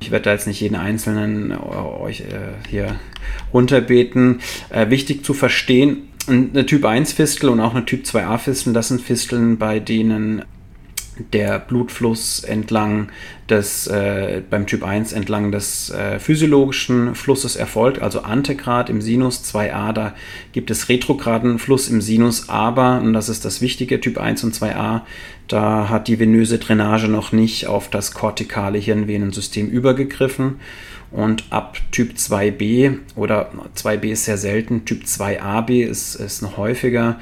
Ich 0.00 0.10
werde 0.10 0.24
da 0.24 0.32
jetzt 0.32 0.46
nicht 0.46 0.60
jeden 0.60 0.76
einzelnen 0.76 1.50
äh, 1.50 1.56
euch 1.56 2.20
äh, 2.20 2.68
hier 2.68 2.96
runterbeten. 3.52 4.40
Äh, 4.70 4.90
wichtig 4.90 5.24
zu 5.24 5.34
verstehen, 5.34 6.07
eine 6.28 6.66
Typ 6.66 6.84
1 6.84 7.12
Fistel 7.12 7.48
und 7.48 7.60
auch 7.60 7.74
eine 7.74 7.84
Typ 7.84 8.04
2a 8.04 8.38
Fistel, 8.38 8.72
das 8.72 8.88
sind 8.88 9.00
Fisteln, 9.00 9.58
bei 9.58 9.80
denen 9.80 10.44
der 11.32 11.58
Blutfluss 11.58 12.44
entlang 12.44 13.10
des, 13.50 13.86
äh, 13.86 14.42
beim 14.48 14.66
Typ 14.66 14.84
1 14.84 15.12
entlang 15.12 15.52
des 15.52 15.90
äh, 15.90 16.18
physiologischen 16.18 17.14
Flusses 17.14 17.56
erfolgt, 17.56 18.02
also 18.02 18.20
Antegrad 18.20 18.90
im 18.90 19.00
Sinus 19.00 19.42
2a, 19.44 19.92
da 19.92 20.14
gibt 20.52 20.70
es 20.70 20.88
retrograden 20.88 21.58
Fluss 21.58 21.88
im 21.88 22.00
Sinus, 22.00 22.48
aber, 22.48 23.00
und 23.00 23.12
das 23.12 23.28
ist 23.28 23.44
das 23.44 23.60
Wichtige, 23.60 24.00
Typ 24.00 24.18
1 24.18 24.44
und 24.44 24.54
2a, 24.54 25.02
da 25.48 25.88
hat 25.88 26.08
die 26.08 26.18
venöse 26.18 26.58
Drainage 26.58 27.08
noch 27.08 27.32
nicht 27.32 27.66
auf 27.66 27.88
das 27.88 28.12
kortikale 28.12 28.78
Hirnvenensystem 28.78 29.68
übergegriffen 29.68 30.56
und 31.10 31.44
ab 31.50 31.78
Typ 31.90 32.16
2b 32.16 32.98
oder 33.16 33.50
2b 33.74 34.12
ist 34.12 34.26
sehr 34.26 34.36
selten, 34.36 34.84
Typ 34.84 35.04
2ab 35.04 35.70
ist, 35.70 36.16
ist 36.16 36.42
noch 36.42 36.58
häufiger. 36.58 37.18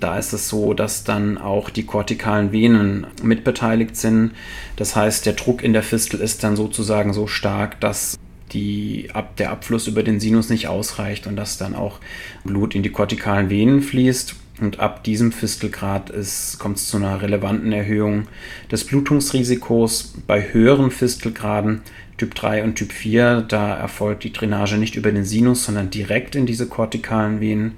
Da 0.00 0.18
ist 0.18 0.32
es 0.32 0.48
so, 0.48 0.74
dass 0.74 1.04
dann 1.04 1.38
auch 1.38 1.70
die 1.70 1.84
kortikalen 1.84 2.52
Venen 2.52 3.06
mitbeteiligt 3.22 3.96
sind. 3.96 4.32
Das 4.76 4.96
heißt, 4.96 5.24
der 5.26 5.34
Druck 5.34 5.62
in 5.68 5.74
der 5.74 5.82
Fistel 5.82 6.20
ist 6.20 6.42
dann 6.44 6.56
sozusagen 6.56 7.12
so 7.12 7.26
stark, 7.26 7.78
dass 7.82 8.18
die, 8.52 9.10
ab, 9.12 9.36
der 9.36 9.50
Abfluss 9.50 9.86
über 9.86 10.02
den 10.02 10.18
Sinus 10.18 10.48
nicht 10.48 10.66
ausreicht 10.66 11.26
und 11.26 11.36
dass 11.36 11.58
dann 11.58 11.74
auch 11.74 12.00
Blut 12.42 12.74
in 12.74 12.82
die 12.82 12.88
kortikalen 12.88 13.50
Venen 13.50 13.82
fließt. 13.82 14.34
Und 14.62 14.80
ab 14.80 15.04
diesem 15.04 15.30
Fistelgrad 15.30 16.10
kommt 16.58 16.78
es 16.78 16.86
zu 16.88 16.96
einer 16.96 17.20
relevanten 17.20 17.70
Erhöhung 17.70 18.28
des 18.72 18.84
Blutungsrisikos. 18.84 20.14
Bei 20.26 20.54
höheren 20.54 20.90
Fistelgraden 20.90 21.82
Typ 22.16 22.34
3 22.34 22.64
und 22.64 22.76
Typ 22.76 22.90
4, 22.90 23.42
da 23.42 23.76
erfolgt 23.76 24.24
die 24.24 24.32
Drainage 24.32 24.78
nicht 24.78 24.96
über 24.96 25.12
den 25.12 25.26
Sinus, 25.26 25.66
sondern 25.66 25.90
direkt 25.90 26.34
in 26.34 26.46
diese 26.46 26.66
kortikalen 26.66 27.42
Venen. 27.42 27.72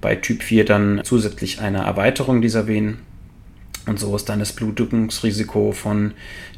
Bei 0.00 0.16
Typ 0.16 0.42
4 0.42 0.64
dann 0.64 1.00
zusätzlich 1.04 1.60
eine 1.60 1.84
Erweiterung 1.84 2.42
dieser 2.42 2.66
Venen. 2.66 2.98
Und 3.86 3.98
so 3.98 4.14
ist 4.14 4.28
dann 4.28 4.38
das 4.38 4.52
Blutungsrisiko 4.52 5.72
von 5.72 6.12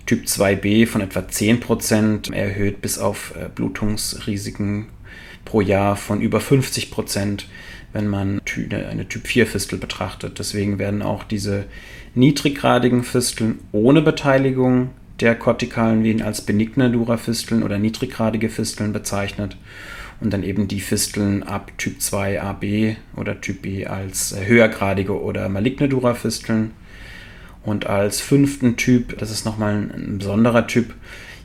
Typ 0.07 0.27
2b 0.27 0.87
von 0.87 1.01
etwa 1.01 1.21
10% 1.21 2.33
erhöht 2.33 2.83
bis 2.83 2.99
auf 2.99 3.35
äh, 3.37 3.49
Blutungsrisiken 3.55 4.87
pro 5.45 5.61
Jahr 5.61 5.97
von 5.97 6.21
über 6.21 6.39
50%, 6.39 7.45
wenn 7.93 8.09
man 8.09 8.41
eine 8.71 9.09
Typ 9.09 9.27
4 9.27 9.47
Fistel 9.47 9.79
betrachtet. 9.79 10.39
Deswegen 10.39 10.79
werden 10.79 11.03
auch 11.03 11.25
diese 11.25 11.65
niedriggradigen 12.15 13.05
Fisteln 13.05 13.61
ohne 13.73 14.03
Beteiligung 14.03 14.91
der 15.21 15.35
kortikalen 15.37 16.03
Venen 16.03 16.23
als 16.23 16.41
benigne 16.41 16.91
Durafisteln 16.91 17.63
oder 17.63 17.79
niedriggradige 17.79 18.49
Fisteln 18.49 18.93
bezeichnet 18.93 19.57
und 20.21 20.33
dann 20.33 20.43
eben 20.43 20.69
die 20.69 20.81
Fisteln 20.81 21.43
ab 21.43 21.73
Typ 21.79 22.01
2 22.01 22.41
AB 22.41 22.97
oder 23.17 23.41
Typ 23.41 23.63
B 23.63 23.87
als 23.87 24.33
äh, 24.33 24.47
höhergradige 24.47 25.21
oder 25.21 25.49
maligne 25.49 25.89
Durafisteln. 25.89 26.73
Und 27.65 27.87
als 27.87 28.21
fünften 28.21 28.77
Typ, 28.77 29.19
das 29.19 29.31
ist 29.31 29.45
nochmal 29.45 29.75
ein 29.75 30.19
besonderer 30.19 30.67
Typ, 30.67 30.95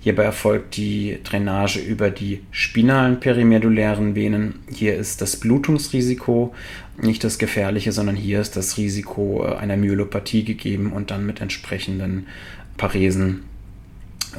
hierbei 0.02 0.24
erfolgt 0.24 0.76
die 0.76 1.20
Drainage 1.24 1.80
über 1.80 2.10
die 2.10 2.42
spinalen 2.52 3.20
perimedulären 3.20 4.16
Venen. 4.16 4.56
Hier 4.70 4.96
ist 4.96 5.22
das 5.22 5.38
Blutungsrisiko 5.38 6.54
nicht 7.02 7.24
das 7.24 7.38
gefährliche, 7.38 7.92
sondern 7.92 8.16
hier 8.16 8.42
ist 8.42 8.58
das 8.58 8.78
Risiko 8.78 9.46
äh, 9.46 9.56
einer 9.56 9.78
Myelopathie 9.78 10.44
gegeben 10.44 10.92
und 10.92 11.12
dann 11.12 11.26
mit 11.26 11.42
entsprechenden 11.42 12.28
Paresen 12.78 13.44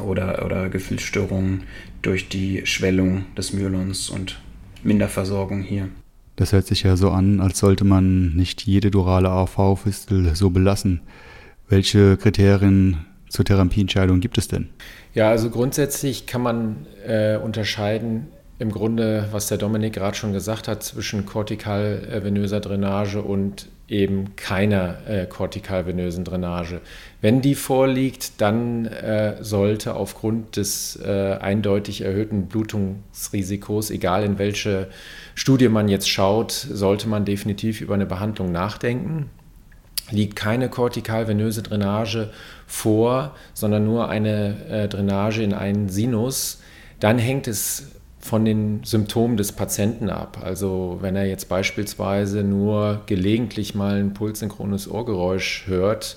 oder, 0.05 0.45
oder 0.45 0.69
Gefühlsstörungen 0.69 1.63
durch 2.03 2.29
die 2.29 2.63
Schwellung 2.65 3.25
des 3.37 3.53
Myelons 3.53 4.11
und 4.11 4.41
Minderversorgung 4.83 5.63
hier. 5.63 5.89
Das 6.37 6.53
hört 6.53 6.67
sich 6.67 6.85
ja 6.85 6.97
so 6.97 7.11
an, 7.11 7.41
als 7.41 7.59
sollte 7.59 7.85
man 7.85 8.35
nicht 8.35 8.63
jede 8.63 8.91
durale 8.91 9.29
AV-Fistel 9.29 10.35
so 10.35 10.51
belassen. 10.51 11.01
Welche 11.71 12.17
Kriterien 12.17 13.07
zur 13.29 13.45
Therapieentscheidung 13.45 14.19
gibt 14.19 14.39
es 14.39 14.49
denn? 14.49 14.69
Ja, 15.15 15.31
also 15.31 15.51
grundsätzlich 15.51 16.27
kann 16.27 16.43
man 16.43 16.87
äh, 17.07 17.37
unterscheiden, 17.37 18.27
im 18.59 18.73
Grunde, 18.73 19.29
was 19.31 19.47
der 19.47 19.57
Dominik 19.57 19.95
gerade 19.95 20.17
schon 20.17 20.33
gesagt 20.33 20.69
hat, 20.69 20.83
zwischen 20.83 21.25
kortikalvenöser 21.25 22.61
Drainage 22.61 23.23
und 23.23 23.69
eben 23.89 24.37
keiner 24.37 24.99
äh, 25.09 25.27
kortikalvenösen 25.27 26.25
Drainage. 26.25 26.81
Wenn 27.21 27.41
die 27.41 27.55
vorliegt, 27.55 28.41
dann 28.41 28.87
äh, 28.87 29.37
sollte 29.41 29.95
aufgrund 29.95 30.57
des 30.57 30.97
äh, 31.03 31.39
eindeutig 31.41 32.03
erhöhten 32.03 32.47
Blutungsrisikos, 32.47 33.91
egal 33.91 34.25
in 34.25 34.39
welche 34.39 34.89
Studie 35.35 35.69
man 35.69 35.89
jetzt 35.89 36.11
schaut, 36.11 36.53
sollte 36.53 37.09
man 37.09 37.25
definitiv 37.25 37.81
über 37.81 37.95
eine 37.95 38.07
Behandlung 38.07 38.53
nachdenken. 38.53 39.31
Liegt 40.11 40.37
keine 40.37 40.69
kortikalvenöse 40.69 41.63
Drainage 41.63 42.31
vor, 42.67 43.35
sondern 43.55 43.85
nur 43.85 44.09
eine 44.09 44.57
äh, 44.69 44.89
Drainage 44.89 45.43
in 45.43 45.55
einen 45.55 45.89
Sinus, 45.89 46.61
dann 46.99 47.19
hängt 47.19 47.49
es 47.49 47.89
von 48.21 48.45
den 48.45 48.85
Symptomen 48.85 49.37
des 49.37 49.53
Patienten 49.53 50.11
ab. 50.11 50.39
Also 50.43 50.99
wenn 51.01 51.17
er 51.17 51.25
jetzt 51.25 51.49
beispielsweise 51.49 52.43
nur 52.45 53.03
gelegentlich 53.07 53.75
mal 53.75 53.99
ein 53.99 54.13
pulssynchrones 54.13 54.91
Ohrgeräusch 54.91 55.65
hört, 55.67 56.17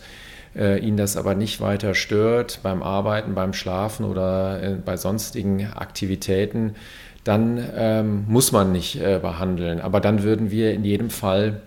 äh, 0.55 0.79
ihn 0.79 0.97
das 0.97 1.17
aber 1.17 1.33
nicht 1.33 1.61
weiter 1.61 1.95
stört 1.95 2.59
beim 2.61 2.83
Arbeiten, 2.83 3.33
beim 3.33 3.53
Schlafen 3.53 4.05
oder 4.05 4.61
äh, 4.61 4.75
bei 4.75 4.97
sonstigen 4.97 5.65
Aktivitäten, 5.73 6.75
dann 7.23 7.63
ähm, 7.75 8.25
muss 8.27 8.51
man 8.51 8.73
nicht 8.73 9.01
äh, 9.01 9.19
behandeln. 9.21 9.79
Aber 9.79 10.01
dann 10.01 10.23
würden 10.23 10.51
wir 10.51 10.73
in 10.73 10.83
jedem 10.83 11.09
Fall 11.09 11.61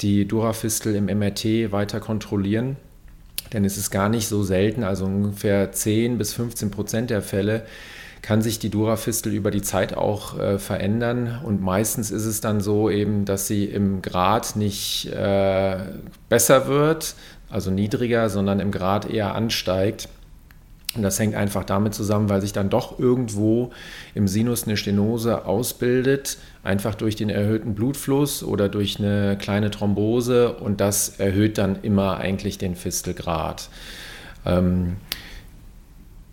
die 0.00 0.26
Durafistel 0.26 0.94
im 0.94 1.06
MRT 1.06 1.72
weiter 1.72 2.00
kontrollieren. 2.00 2.76
Denn 3.52 3.64
es 3.64 3.76
ist 3.76 3.90
gar 3.90 4.08
nicht 4.08 4.28
so 4.28 4.42
selten, 4.42 4.84
also 4.84 5.04
ungefähr 5.04 5.72
10 5.72 6.18
bis 6.18 6.32
15 6.34 6.70
Prozent 6.70 7.10
der 7.10 7.22
Fälle 7.22 7.64
kann 8.22 8.42
sich 8.42 8.58
die 8.58 8.68
Durafistel 8.70 9.32
über 9.32 9.50
die 9.50 9.62
Zeit 9.62 9.96
auch 9.96 10.38
äh, 10.38 10.58
verändern. 10.58 11.40
Und 11.42 11.62
meistens 11.62 12.10
ist 12.10 12.26
es 12.26 12.40
dann 12.40 12.60
so 12.60 12.90
eben, 12.90 13.24
dass 13.24 13.46
sie 13.46 13.64
im 13.64 14.02
Grad 14.02 14.56
nicht 14.56 15.06
äh, 15.06 15.78
besser 16.28 16.66
wird, 16.66 17.14
also 17.48 17.70
niedriger, 17.70 18.28
sondern 18.28 18.60
im 18.60 18.70
Grad 18.70 19.08
eher 19.08 19.34
ansteigt. 19.34 20.08
Und 20.94 21.02
das 21.02 21.18
hängt 21.18 21.34
einfach 21.34 21.64
damit 21.64 21.94
zusammen, 21.94 22.28
weil 22.28 22.40
sich 22.40 22.52
dann 22.52 22.68
doch 22.68 22.98
irgendwo 22.98 23.70
im 24.14 24.26
Sinus 24.26 24.64
eine 24.64 24.76
Stenose 24.76 25.44
ausbildet, 25.44 26.38
einfach 26.62 26.94
durch 26.94 27.16
den 27.16 27.30
erhöhten 27.30 27.74
Blutfluss 27.74 28.42
oder 28.42 28.68
durch 28.68 28.98
eine 28.98 29.36
kleine 29.38 29.70
Thrombose 29.70 30.52
und 30.52 30.80
das 30.80 31.20
erhöht 31.20 31.58
dann 31.58 31.78
immer 31.82 32.18
eigentlich 32.18 32.58
den 32.58 32.74
Fistelgrad. 32.74 33.70
Ähm, 34.44 34.96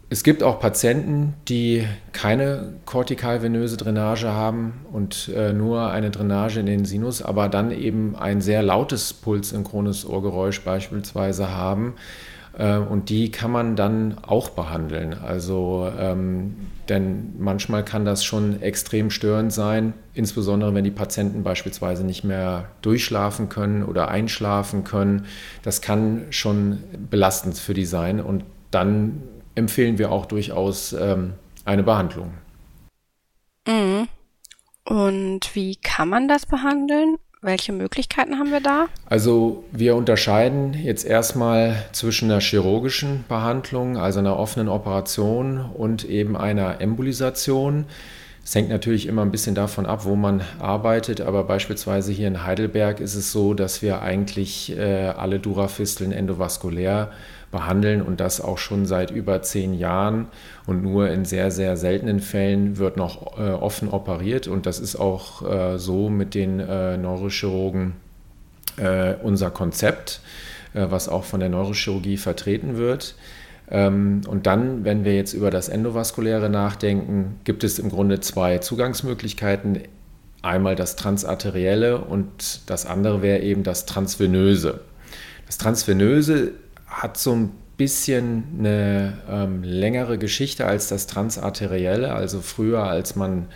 es 0.10 0.24
gibt 0.24 0.42
auch 0.42 0.62
Patienten, 0.62 1.34
die 1.50 1.86
keine 2.14 2.76
kortikalvenöse 2.86 3.76
Drainage 3.76 4.30
haben 4.32 4.86
und 4.94 5.30
äh, 5.36 5.52
nur 5.52 5.92
eine 5.92 6.12
Drainage 6.12 6.62
in 6.62 6.66
den 6.66 6.86
Sinus, 6.86 7.22
aber 7.22 7.50
dann 7.50 7.72
eben 7.72 8.16
ein 8.16 8.40
sehr 8.40 8.64
lautes 8.64 9.14
pulssynchrones 9.14 10.06
Ohrgeräusch 10.08 10.62
beispielsweise 10.62 11.50
haben. 11.52 11.96
Äh, 12.58 12.78
und 12.78 13.10
die 13.10 13.32
kann 13.32 13.52
man 13.52 13.76
dann 13.76 14.18
auch 14.22 14.50
behandeln. 14.50 15.14
Also, 15.14 15.92
ähm, 15.98 16.56
denn 16.90 17.34
manchmal 17.38 17.86
kann 17.86 18.04
das 18.04 18.24
schon 18.24 18.62
extrem 18.62 19.12
störend 19.12 19.54
sein, 19.54 19.94
insbesondere 20.14 20.74
wenn 20.74 20.84
die 20.84 20.92
Patienten 20.92 21.44
beispielsweise 21.44 22.04
nicht 22.04 22.24
mehr 22.24 22.70
durchschlafen 22.82 23.50
können 23.50 23.84
oder 23.84 24.08
einschlafen 24.10 24.84
können. 24.84 25.26
Das 25.62 25.82
kann 25.82 26.26
schon 26.32 26.84
belastend 27.10 27.58
für 27.58 27.74
die 27.74 27.86
sein 27.86 28.20
und 28.20 28.44
dann 28.72 29.22
empfehlen 29.56 29.98
wir 29.98 30.12
auch 30.12 30.26
durchaus 30.26 30.94
ähm, 30.94 31.34
eine 31.66 31.84
Behandlung. 31.84 32.32
Mhm. 33.68 34.08
Und 34.86 35.54
wie 35.54 35.76
kann 35.76 36.10
man 36.10 36.28
das 36.28 36.46
behandeln? 36.46 37.18
Welche 37.42 37.72
Möglichkeiten 37.72 38.40
haben 38.40 38.52
wir 38.52 38.62
da? 38.62 38.88
Also 39.06 39.64
wir 39.72 39.96
unterscheiden 39.96 40.74
jetzt 40.74 41.06
erstmal 41.06 41.76
zwischen 41.92 42.32
einer 42.32 42.42
chirurgischen 42.42 43.26
Behandlung, 43.30 43.98
also 43.98 44.20
einer 44.20 44.38
offenen 44.38 44.70
Operation 44.70 45.60
und 45.60 46.04
eben 46.04 46.36
einer 46.36 46.82
Embolisation. 46.82 47.86
Es 48.44 48.56
hängt 48.56 48.70
natürlich 48.70 49.06
immer 49.06 49.22
ein 49.22 49.32
bisschen 49.32 49.54
davon 49.54 49.86
ab, 49.86 50.06
wo 50.06 50.16
man 50.16 50.42
arbeitet, 50.58 51.22
aber 51.22 51.44
beispielsweise 51.44 52.12
hier 52.12 52.28
in 52.28 52.44
Heidelberg 52.44 53.02
ist 53.02 53.14
es 53.14 53.32
so, 53.32 53.54
dass 53.54 53.84
wir 53.84 54.02
eigentlich 54.02 54.76
äh, 54.76 55.10
alle 55.10 55.40
Durafisteln 55.40 56.12
endovaskulär 56.12 57.12
behandeln 57.52 58.02
und 58.02 58.20
das 58.20 58.42
auch 58.42 58.58
schon 58.58 58.86
seit 58.86 59.12
über 59.12 59.42
zehn 59.42 59.74
Jahren. 59.74 60.28
Und 60.66 60.84
nur 60.84 61.10
in 61.10 61.26
sehr, 61.26 61.52
sehr 61.52 61.78
seltenen 61.78 62.20
Fällen 62.20 62.78
wird 62.78 62.98
noch 62.98 63.38
äh, 63.38 63.52
offen 63.52 63.90
operiert. 63.90 64.48
Und 64.48 64.66
das 64.66 64.80
ist 64.80 64.96
auch 64.96 65.50
äh, 65.50 65.78
so 65.78 66.10
mit 66.10 66.36
den 66.36 66.60
äh, 66.60 66.98
Neurochirurgen 66.98 67.94
äh, 68.78 69.16
unser 69.22 69.50
Konzept, 69.50 70.22
äh, 70.74 70.88
was 70.90 71.10
auch 71.10 71.24
von 71.24 71.40
der 71.40 71.50
Neurochirurgie 71.50 72.18
vertreten 72.18 72.78
wird. 72.78 73.16
Ähm, 73.70 74.22
und 74.28 74.46
dann, 74.46 74.84
wenn 74.86 75.04
wir 75.04 75.16
jetzt 75.16 75.34
über 75.34 75.52
das 75.52 75.70
Endovaskuläre 75.70 76.50
nachdenken, 76.50 77.40
gibt 77.44 77.64
es 77.64 77.80
im 77.80 77.90
Grunde 77.90 78.20
zwei 78.20 78.60
Zugangsmöglichkeiten. 78.60 79.80
Einmal 80.42 80.76
das 80.76 80.96
Transarterielle 80.96 82.00
und 82.00 82.70
das 82.70 82.86
andere 82.86 83.22
wäre 83.22 83.40
eben 83.40 83.64
das 83.64 83.86
Transvenöse. 83.86 84.82
Das 85.46 85.58
Transvenöse 85.58 86.52
hat 86.88 87.18
so 87.18 87.34
ein 87.34 87.52
bisschen 87.78 88.44
eine 88.60 89.20
ähm, 89.30 89.64
längere 89.64 90.18
Geschichte 90.18 90.66
als 90.66 90.88
das 90.88 91.08
Transarterielle. 91.08 92.14
Also 92.14 92.42
früher, 92.42 92.84
als 92.84 93.16
man 93.16 93.48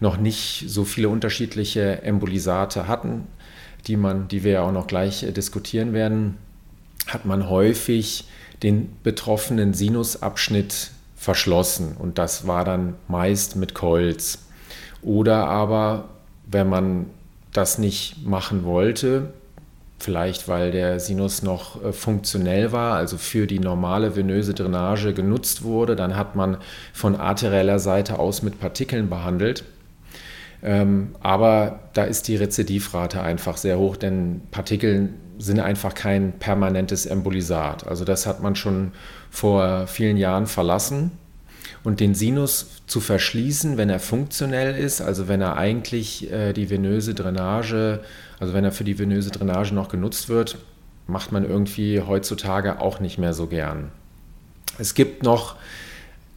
noch 0.00 0.16
nicht 0.16 0.64
so 0.66 0.84
viele 0.84 1.08
unterschiedliche 1.08 2.02
Embolisate 2.02 2.88
hatten, 2.88 3.26
die, 3.86 3.96
man, 3.96 4.28
die 4.28 4.44
wir 4.44 4.52
ja 4.52 4.62
auch 4.62 4.72
noch 4.72 4.86
gleich 4.86 5.22
äh, 5.22 5.32
diskutieren 5.32 5.92
werden, 5.92 6.38
hat 7.06 7.24
man 7.24 7.48
häufig 7.48 8.26
den 8.62 8.96
betroffenen 9.02 9.74
Sinusabschnitt 9.74 10.90
verschlossen 11.14 11.96
und 11.98 12.18
das 12.18 12.46
war 12.46 12.64
dann 12.64 12.94
meist 13.08 13.56
mit 13.56 13.74
Colz. 13.74 14.38
Oder 15.02 15.46
aber, 15.46 16.08
wenn 16.46 16.68
man 16.68 17.06
das 17.52 17.78
nicht 17.78 18.26
machen 18.26 18.64
wollte, 18.64 19.32
Vielleicht 19.98 20.46
weil 20.46 20.72
der 20.72 21.00
Sinus 21.00 21.42
noch 21.42 21.82
äh, 21.82 21.92
funktionell 21.92 22.70
war, 22.70 22.96
also 22.96 23.16
für 23.16 23.46
die 23.46 23.58
normale 23.58 24.14
venöse 24.14 24.52
Drainage 24.52 25.14
genutzt 25.14 25.62
wurde. 25.62 25.96
Dann 25.96 26.16
hat 26.16 26.36
man 26.36 26.58
von 26.92 27.16
arterieller 27.16 27.78
Seite 27.78 28.18
aus 28.18 28.42
mit 28.42 28.60
Partikeln 28.60 29.08
behandelt. 29.08 29.64
Ähm, 30.62 31.14
aber 31.20 31.80
da 31.94 32.04
ist 32.04 32.28
die 32.28 32.36
Rezidivrate 32.36 33.22
einfach 33.22 33.56
sehr 33.56 33.78
hoch, 33.78 33.96
denn 33.96 34.42
Partikel 34.50 35.10
sind 35.38 35.60
einfach 35.60 35.94
kein 35.94 36.32
permanentes 36.38 37.06
Embolisat. 37.06 37.86
Also 37.86 38.04
das 38.04 38.26
hat 38.26 38.42
man 38.42 38.56
schon 38.56 38.92
vor 39.30 39.86
vielen 39.86 40.16
Jahren 40.16 40.46
verlassen. 40.46 41.12
Und 41.84 42.00
den 42.00 42.14
Sinus 42.14 42.82
zu 42.86 43.00
verschließen, 43.00 43.76
wenn 43.76 43.90
er 43.90 44.00
funktionell 44.00 44.74
ist, 44.74 45.00
also 45.00 45.28
wenn 45.28 45.40
er 45.40 45.56
eigentlich 45.56 46.30
äh, 46.32 46.52
die 46.52 46.68
venöse 46.68 47.14
Drainage 47.14 48.00
also 48.38 48.54
wenn 48.54 48.64
er 48.64 48.72
für 48.72 48.84
die 48.84 48.98
venöse 48.98 49.30
Drainage 49.30 49.74
noch 49.74 49.88
genutzt 49.88 50.28
wird, 50.28 50.58
macht 51.06 51.32
man 51.32 51.44
irgendwie 51.44 52.00
heutzutage 52.00 52.80
auch 52.80 53.00
nicht 53.00 53.18
mehr 53.18 53.32
so 53.32 53.46
gern. 53.46 53.90
Es 54.78 54.94
gibt 54.94 55.22
noch 55.22 55.56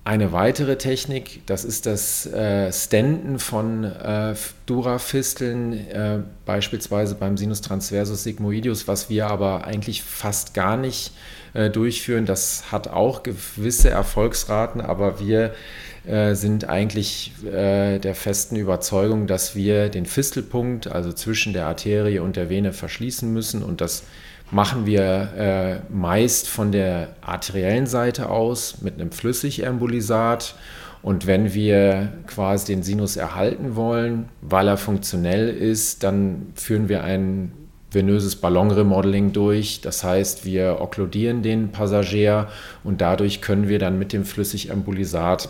eine 0.10 0.32
weitere 0.32 0.76
Technik, 0.76 1.46
das 1.46 1.64
ist 1.64 1.86
das 1.86 2.26
äh, 2.26 2.74
Stenden 2.74 3.38
von 3.38 3.84
äh, 3.84 4.34
Durafisteln, 4.66 5.74
äh, 5.74 6.22
beispielsweise 6.48 7.14
beim 7.14 7.38
Sinus 7.38 7.62
transversus 7.62 8.24
sigmoideus, 8.24 8.88
was 8.88 9.12
wir 9.12 9.28
aber 9.28 9.66
eigentlich 9.66 10.02
fast 10.02 10.56
gar 10.56 10.78
nicht 10.78 11.12
äh, 11.54 11.70
durchführen. 11.70 12.26
Das 12.26 12.72
hat 12.72 12.88
auch 12.88 13.22
gewisse 13.22 13.92
Erfolgsraten, 13.92 14.82
aber 14.82 15.20
wir 15.20 15.54
äh, 16.08 16.34
sind 16.34 16.68
eigentlich 16.68 17.32
äh, 17.46 18.00
der 18.00 18.16
festen 18.16 18.56
Überzeugung, 18.56 19.28
dass 19.28 19.56
wir 19.56 19.90
den 19.90 20.08
Fistelpunkt, 20.08 20.88
also 20.88 21.14
zwischen 21.14 21.54
der 21.54 21.68
Arterie 21.68 22.18
und 22.18 22.36
der 22.36 22.50
Vene, 22.50 22.74
verschließen 22.74 23.32
müssen. 23.32 23.62
Und 23.62 23.80
das 23.80 24.06
machen 24.52 24.86
wir 24.86 25.84
äh, 25.90 25.94
meist 25.94 26.48
von 26.48 26.72
der 26.72 27.10
arteriellen 27.22 27.88
Seite 27.88 28.30
aus 28.30 28.82
mit 28.82 28.96
einem 28.96 29.12
Flüssigembolisat. 29.12 30.56
Und 31.02 31.28
wenn 31.28 31.54
wir 31.54 32.12
quasi 32.28 32.74
den 32.74 32.84
Sinus 32.84 33.16
erhalten 33.16 33.76
wollen, 33.76 34.28
weil 34.42 34.68
er 34.68 34.78
funktionell 34.78 35.50
ist, 35.50 36.04
dann 36.04 36.48
führen 36.56 36.90
wir 36.90 37.04
ein 37.04 37.54
venöses 37.92 38.36
Ballonremodeling 38.36 39.32
durch. 39.32 39.82
Das 39.82 40.04
heißt, 40.04 40.46
wir 40.46 40.82
okkludieren 40.82 41.42
den 41.42 41.72
Passagier 41.72 42.48
und 42.84 43.02
dadurch 43.02 43.42
können 43.42 43.70
wir 43.70 43.80
dann 43.80 43.98
mit 43.98 44.14
dem 44.14 44.26
Flüssigembolisat 44.26 45.50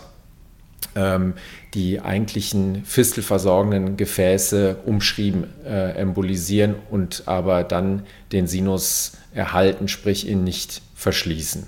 die 1.74 2.00
eigentlichen 2.00 2.84
fistelversorgenden 2.84 3.96
Gefäße 3.96 4.78
umschrieben, 4.86 5.44
äh, 5.64 5.92
embolisieren 5.92 6.74
und 6.90 7.22
aber 7.26 7.62
dann 7.62 8.02
den 8.32 8.46
Sinus 8.46 9.12
erhalten, 9.32 9.86
sprich 9.86 10.28
ihn 10.28 10.42
nicht 10.44 10.82
verschließen. 10.94 11.66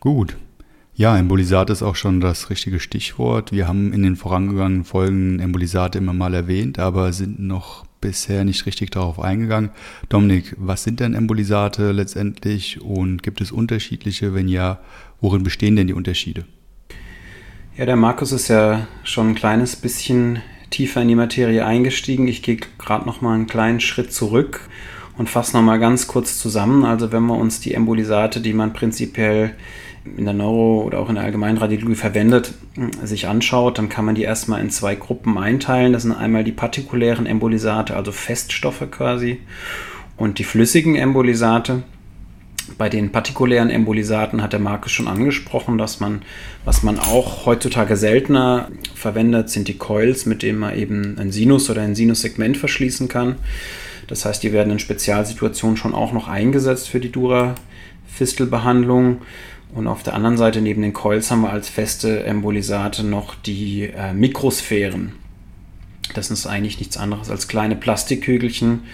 Gut. 0.00 0.36
Ja, 0.96 1.18
Embolisat 1.18 1.70
ist 1.70 1.82
auch 1.82 1.96
schon 1.96 2.20
das 2.20 2.50
richtige 2.50 2.78
Stichwort. 2.78 3.50
Wir 3.50 3.66
haben 3.66 3.92
in 3.92 4.04
den 4.04 4.14
vorangegangenen 4.14 4.84
Folgen 4.84 5.40
Embolisate 5.40 5.98
immer 5.98 6.12
mal 6.12 6.34
erwähnt, 6.34 6.78
aber 6.78 7.12
sind 7.12 7.40
noch 7.40 7.84
bisher 8.00 8.44
nicht 8.44 8.64
richtig 8.66 8.90
darauf 8.90 9.18
eingegangen. 9.18 9.70
Dominik, 10.08 10.54
was 10.56 10.84
sind 10.84 11.00
denn 11.00 11.14
Embolisate 11.14 11.90
letztendlich 11.90 12.80
und 12.80 13.22
gibt 13.24 13.40
es 13.40 13.50
unterschiedliche? 13.50 14.34
Wenn 14.34 14.46
ja, 14.46 14.78
worin 15.20 15.42
bestehen 15.42 15.74
denn 15.74 15.88
die 15.88 15.94
Unterschiede? 15.94 16.44
Ja, 17.76 17.86
der 17.86 17.96
Markus 17.96 18.30
ist 18.30 18.46
ja 18.46 18.86
schon 19.02 19.30
ein 19.30 19.34
kleines 19.34 19.74
bisschen 19.74 20.40
tiefer 20.70 21.02
in 21.02 21.08
die 21.08 21.16
Materie 21.16 21.66
eingestiegen. 21.66 22.28
Ich 22.28 22.40
gehe 22.40 22.58
gerade 22.78 23.04
noch 23.04 23.20
mal 23.20 23.34
einen 23.34 23.48
kleinen 23.48 23.80
Schritt 23.80 24.12
zurück 24.12 24.68
und 25.18 25.28
fasse 25.28 25.56
noch 25.56 25.62
mal 25.64 25.80
ganz 25.80 26.06
kurz 26.06 26.38
zusammen. 26.38 26.84
Also 26.84 27.10
wenn 27.10 27.26
wir 27.26 27.36
uns 27.36 27.58
die 27.58 27.74
Embolisate, 27.74 28.40
die 28.40 28.52
man 28.52 28.72
prinzipiell 28.74 29.56
in 30.16 30.24
der 30.24 30.34
Neuro- 30.34 30.84
oder 30.84 31.00
auch 31.00 31.08
in 31.08 31.16
der 31.16 31.24
Allgemeinradiologie 31.24 31.96
verwendet, 31.96 32.54
sich 33.02 33.26
anschaut, 33.26 33.76
dann 33.76 33.88
kann 33.88 34.04
man 34.04 34.14
die 34.14 34.22
erstmal 34.22 34.60
in 34.60 34.70
zwei 34.70 34.94
Gruppen 34.94 35.36
einteilen. 35.36 35.92
Das 35.92 36.02
sind 36.02 36.12
einmal 36.12 36.44
die 36.44 36.52
partikulären 36.52 37.26
Embolisate, 37.26 37.96
also 37.96 38.12
Feststoffe 38.12 38.88
quasi, 38.92 39.40
und 40.16 40.38
die 40.38 40.44
flüssigen 40.44 40.94
Embolisate. 40.94 41.82
Bei 42.78 42.88
den 42.88 43.12
partikulären 43.12 43.68
Embolisaten 43.68 44.42
hat 44.42 44.52
der 44.52 44.60
Markus 44.60 44.92
schon 44.92 45.06
angesprochen, 45.06 45.76
dass 45.76 46.00
man, 46.00 46.22
was 46.64 46.82
man 46.82 46.98
auch 46.98 47.46
heutzutage 47.46 47.96
seltener 47.96 48.68
verwendet, 48.94 49.50
sind 49.50 49.68
die 49.68 49.76
Coils, 49.76 50.24
mit 50.24 50.42
denen 50.42 50.58
man 50.58 50.76
eben 50.76 51.18
ein 51.18 51.30
Sinus 51.30 51.68
oder 51.68 51.82
ein 51.82 51.94
Sinussegment 51.94 52.56
verschließen 52.56 53.08
kann. 53.08 53.36
Das 54.06 54.24
heißt, 54.24 54.42
die 54.42 54.52
werden 54.52 54.72
in 54.72 54.78
Spezialsituationen 54.78 55.76
schon 55.76 55.94
auch 55.94 56.12
noch 56.12 56.28
eingesetzt 56.28 56.88
für 56.88 57.00
die 57.00 57.12
Dura-Fistelbehandlung. 57.12 59.22
Und 59.74 59.86
auf 59.86 60.02
der 60.02 60.14
anderen 60.14 60.36
Seite 60.36 60.60
neben 60.60 60.82
den 60.82 60.92
Coils 60.92 61.30
haben 61.30 61.42
wir 61.42 61.50
als 61.50 61.68
feste 61.68 62.24
Embolisate 62.24 63.04
noch 63.04 63.34
die 63.34 63.84
äh, 63.84 64.12
Mikrosphären. 64.12 65.12
Das 66.14 66.30
ist 66.30 66.46
eigentlich 66.46 66.78
nichts 66.78 66.96
anderes 66.96 67.30
als 67.30 67.48
kleine 67.48 67.76
Plastikkügelchen, 67.76 68.84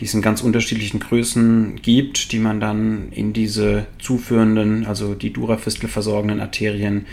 die 0.00 0.04
es 0.04 0.14
in 0.14 0.22
ganz 0.22 0.40
unterschiedlichen 0.40 1.00
Größen 1.00 1.76
gibt, 1.82 2.32
die 2.32 2.38
man 2.38 2.60
dann 2.60 3.10
in 3.10 3.32
diese 3.32 3.86
zuführenden, 3.98 4.86
also 4.86 5.14
die 5.14 5.32
Durafistel 5.32 5.88
versorgenden 5.88 6.40
Arterien 6.40 7.06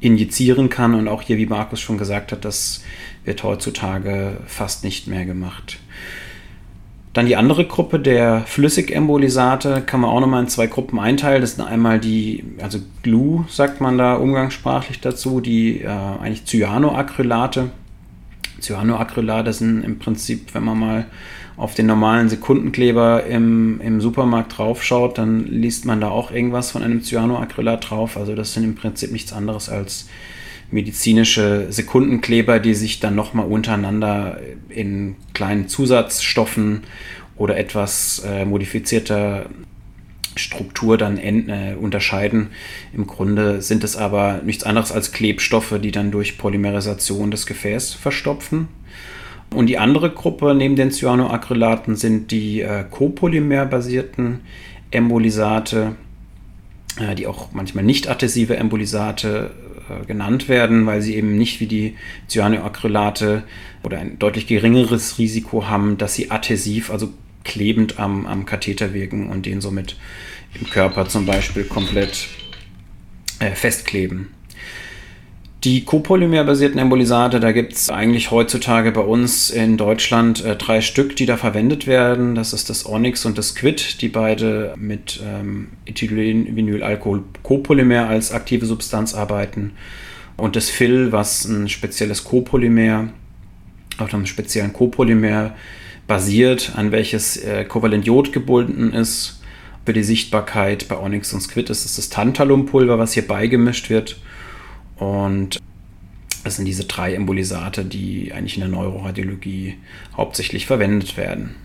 injizieren 0.00 0.68
kann. 0.68 0.94
Und 0.94 1.08
auch 1.08 1.22
hier, 1.22 1.38
wie 1.38 1.46
Markus 1.46 1.80
schon 1.80 1.98
gesagt 1.98 2.32
hat, 2.32 2.44
das 2.44 2.82
wird 3.24 3.42
heutzutage 3.42 4.38
fast 4.46 4.84
nicht 4.84 5.06
mehr 5.06 5.24
gemacht. 5.24 5.78
Dann 7.12 7.26
die 7.26 7.36
andere 7.36 7.66
Gruppe 7.66 8.00
der 8.00 8.40
Flüssigembolisate 8.46 9.82
kann 9.84 10.00
man 10.00 10.10
auch 10.10 10.20
nochmal 10.20 10.42
in 10.42 10.48
zwei 10.48 10.66
Gruppen 10.66 10.98
einteilen. 10.98 11.42
Das 11.42 11.56
sind 11.56 11.64
einmal 11.64 12.00
die, 12.00 12.42
also 12.62 12.78
Glue 13.02 13.44
sagt 13.48 13.82
man 13.82 13.98
da 13.98 14.14
umgangssprachlich 14.14 15.00
dazu, 15.00 15.40
die 15.40 15.82
äh, 15.82 15.88
eigentlich 15.88 16.46
Cyanoacrylate. 16.46 17.70
Cyanoacrylate 18.62 19.52
sind 19.52 19.84
im 19.84 19.98
Prinzip, 19.98 20.54
wenn 20.54 20.64
man 20.64 20.78
mal 20.78 21.06
auf 21.56 21.74
den 21.74 21.86
normalen 21.86 22.28
Sekundenkleber 22.28 23.24
im, 23.24 23.80
im 23.80 24.00
Supermarkt 24.00 24.56
draufschaut, 24.56 25.18
dann 25.18 25.46
liest 25.46 25.84
man 25.84 26.00
da 26.00 26.08
auch 26.08 26.30
irgendwas 26.30 26.70
von 26.70 26.82
einem 26.82 27.02
Cyanoacrylat 27.02 27.90
drauf. 27.90 28.16
Also 28.16 28.34
das 28.34 28.54
sind 28.54 28.64
im 28.64 28.74
Prinzip 28.74 29.12
nichts 29.12 29.32
anderes 29.32 29.68
als 29.68 30.08
medizinische 30.70 31.66
Sekundenkleber, 31.70 32.58
die 32.58 32.74
sich 32.74 32.98
dann 32.98 33.14
nochmal 33.14 33.46
untereinander 33.46 34.40
in 34.70 35.16
kleinen 35.34 35.68
Zusatzstoffen 35.68 36.80
oder 37.36 37.58
etwas 37.58 38.22
äh, 38.26 38.44
modifizierter 38.44 39.46
Struktur 40.36 40.96
dann 40.98 41.18
äh, 41.18 41.74
unterscheiden. 41.78 42.48
Im 42.94 43.06
Grunde 43.06 43.62
sind 43.62 43.84
es 43.84 43.96
aber 43.96 44.40
nichts 44.44 44.64
anderes 44.64 44.92
als 44.92 45.12
Klebstoffe, 45.12 45.78
die 45.82 45.90
dann 45.90 46.10
durch 46.10 46.38
Polymerisation 46.38 47.30
das 47.30 47.46
Gefäß 47.46 47.94
verstopfen. 47.94 48.68
Und 49.54 49.66
die 49.66 49.78
andere 49.78 50.10
Gruppe 50.10 50.54
neben 50.54 50.76
den 50.76 50.90
Cyanoacrylaten 50.90 51.96
sind 51.96 52.30
die 52.30 52.62
äh, 52.62 52.84
copolymerbasierten 52.90 54.40
Embolisate, 54.90 55.96
äh, 56.98 57.14
die 57.14 57.26
auch 57.26 57.52
manchmal 57.52 57.84
nicht 57.84 58.08
adhesive 58.08 58.56
Embolisate 58.56 59.50
äh, 59.90 60.06
genannt 60.06 60.48
werden, 60.48 60.86
weil 60.86 61.02
sie 61.02 61.16
eben 61.16 61.36
nicht 61.36 61.60
wie 61.60 61.66
die 61.66 61.96
Cyanoacrylate 62.28 63.42
oder 63.82 63.98
ein 63.98 64.18
deutlich 64.18 64.46
geringeres 64.46 65.18
Risiko 65.18 65.66
haben, 65.66 65.98
dass 65.98 66.14
sie 66.14 66.30
adhesiv, 66.30 66.90
also 66.90 67.12
klebend 67.44 67.98
am, 67.98 68.26
am 68.26 68.46
Katheter 68.46 68.94
wirken 68.94 69.30
und 69.30 69.46
den 69.46 69.60
somit 69.60 69.96
im 70.60 70.68
Körper 70.68 71.08
zum 71.08 71.26
Beispiel 71.26 71.64
komplett 71.64 72.28
äh, 73.38 73.52
festkleben. 73.52 74.28
Die 75.64 75.84
copolymerbasierten 75.84 76.78
Embolisate, 76.80 77.38
da 77.38 77.52
gibt 77.52 77.74
es 77.74 77.88
eigentlich 77.88 78.32
heutzutage 78.32 78.90
bei 78.90 79.02
uns 79.02 79.48
in 79.48 79.76
Deutschland 79.76 80.44
äh, 80.44 80.56
drei 80.56 80.80
Stück, 80.80 81.14
die 81.14 81.24
da 81.24 81.36
verwendet 81.36 81.86
werden. 81.86 82.34
Das 82.34 82.52
ist 82.52 82.68
das 82.68 82.84
Onyx 82.84 83.24
und 83.26 83.38
das 83.38 83.54
Quid, 83.54 84.02
die 84.02 84.08
beide 84.08 84.74
mit 84.76 85.20
ähm, 85.24 85.68
Ethylenvinylalkohol-Copolymer 85.86 88.08
als 88.08 88.32
aktive 88.32 88.66
Substanz 88.66 89.14
arbeiten. 89.14 89.74
Und 90.36 90.56
das 90.56 90.68
Fill, 90.68 91.12
was 91.12 91.44
ein 91.44 91.68
spezielles 91.68 92.24
Copolymer 92.24 93.10
auf 93.98 94.12
einem 94.12 94.26
speziellen 94.26 94.72
Copolymer 94.72 95.54
basiert, 96.06 96.72
an 96.76 96.92
welches 96.92 97.36
äh, 97.36 97.64
kovalent 97.64 98.06
Jod 98.06 98.32
gebunden 98.32 98.92
ist. 98.92 99.40
Für 99.84 99.92
die 99.92 100.04
Sichtbarkeit 100.04 100.86
bei 100.88 100.96
Onyx 100.96 101.32
und 101.32 101.40
Squid 101.40 101.68
ist 101.70 101.84
es 101.84 101.96
das 101.96 102.08
Tantalumpulver, 102.08 102.98
was 102.98 103.14
hier 103.14 103.26
beigemischt 103.26 103.90
wird. 103.90 104.20
Und 104.96 105.58
das 106.44 106.56
sind 106.56 106.66
diese 106.66 106.84
drei 106.84 107.14
Embolisate, 107.14 107.84
die 107.84 108.32
eigentlich 108.32 108.54
in 108.54 108.60
der 108.60 108.70
Neuroradiologie 108.70 109.76
hauptsächlich 110.16 110.66
verwendet 110.66 111.16
werden. 111.16 111.56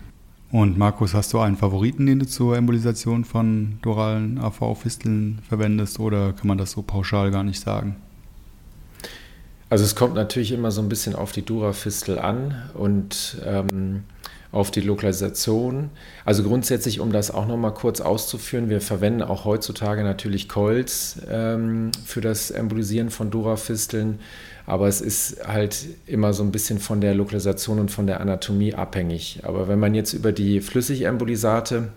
Und 0.50 0.78
Markus, 0.78 1.12
hast 1.14 1.32
du 1.34 1.40
einen 1.40 1.56
Favoriten, 1.56 2.06
den 2.06 2.20
du 2.20 2.26
zur 2.26 2.56
Embolisation 2.56 3.24
von 3.24 3.78
duralen 3.82 4.38
AV-Fisteln 4.38 5.40
verwendest 5.46 6.00
oder 6.00 6.32
kann 6.32 6.48
man 6.48 6.56
das 6.56 6.70
so 6.70 6.82
pauschal 6.82 7.30
gar 7.30 7.44
nicht 7.44 7.60
sagen? 7.60 7.96
Also 9.68 9.84
es 9.84 9.94
kommt 9.94 10.14
natürlich 10.14 10.52
immer 10.52 10.70
so 10.70 10.80
ein 10.80 10.88
bisschen 10.88 11.14
auf 11.14 11.32
die 11.32 11.44
Durafistel 11.44 12.18
an 12.18 12.70
und 12.72 13.36
ähm, 13.44 14.04
auf 14.50 14.70
die 14.70 14.80
Lokalisation. 14.80 15.90
Also 16.24 16.42
grundsätzlich, 16.42 17.00
um 17.00 17.12
das 17.12 17.30
auch 17.30 17.46
nochmal 17.46 17.74
kurz 17.74 18.00
auszuführen, 18.00 18.70
wir 18.70 18.80
verwenden 18.80 19.22
auch 19.22 19.44
heutzutage 19.44 20.02
natürlich 20.02 20.48
Coils 20.48 21.20
ähm, 21.30 21.90
für 22.04 22.20
das 22.20 22.50
Embolisieren 22.50 23.10
von 23.10 23.30
Durafisteln, 23.30 24.20
aber 24.64 24.88
es 24.88 25.00
ist 25.00 25.46
halt 25.46 25.86
immer 26.06 26.32
so 26.32 26.42
ein 26.42 26.52
bisschen 26.52 26.78
von 26.78 27.00
der 27.00 27.14
Lokalisation 27.14 27.78
und 27.78 27.90
von 27.90 28.06
der 28.06 28.20
Anatomie 28.20 28.74
abhängig. 28.74 29.40
Aber 29.42 29.68
wenn 29.68 29.78
man 29.78 29.94
jetzt 29.94 30.12
über 30.12 30.32
die 30.32 30.60
Flüssigembolisate 30.60 31.88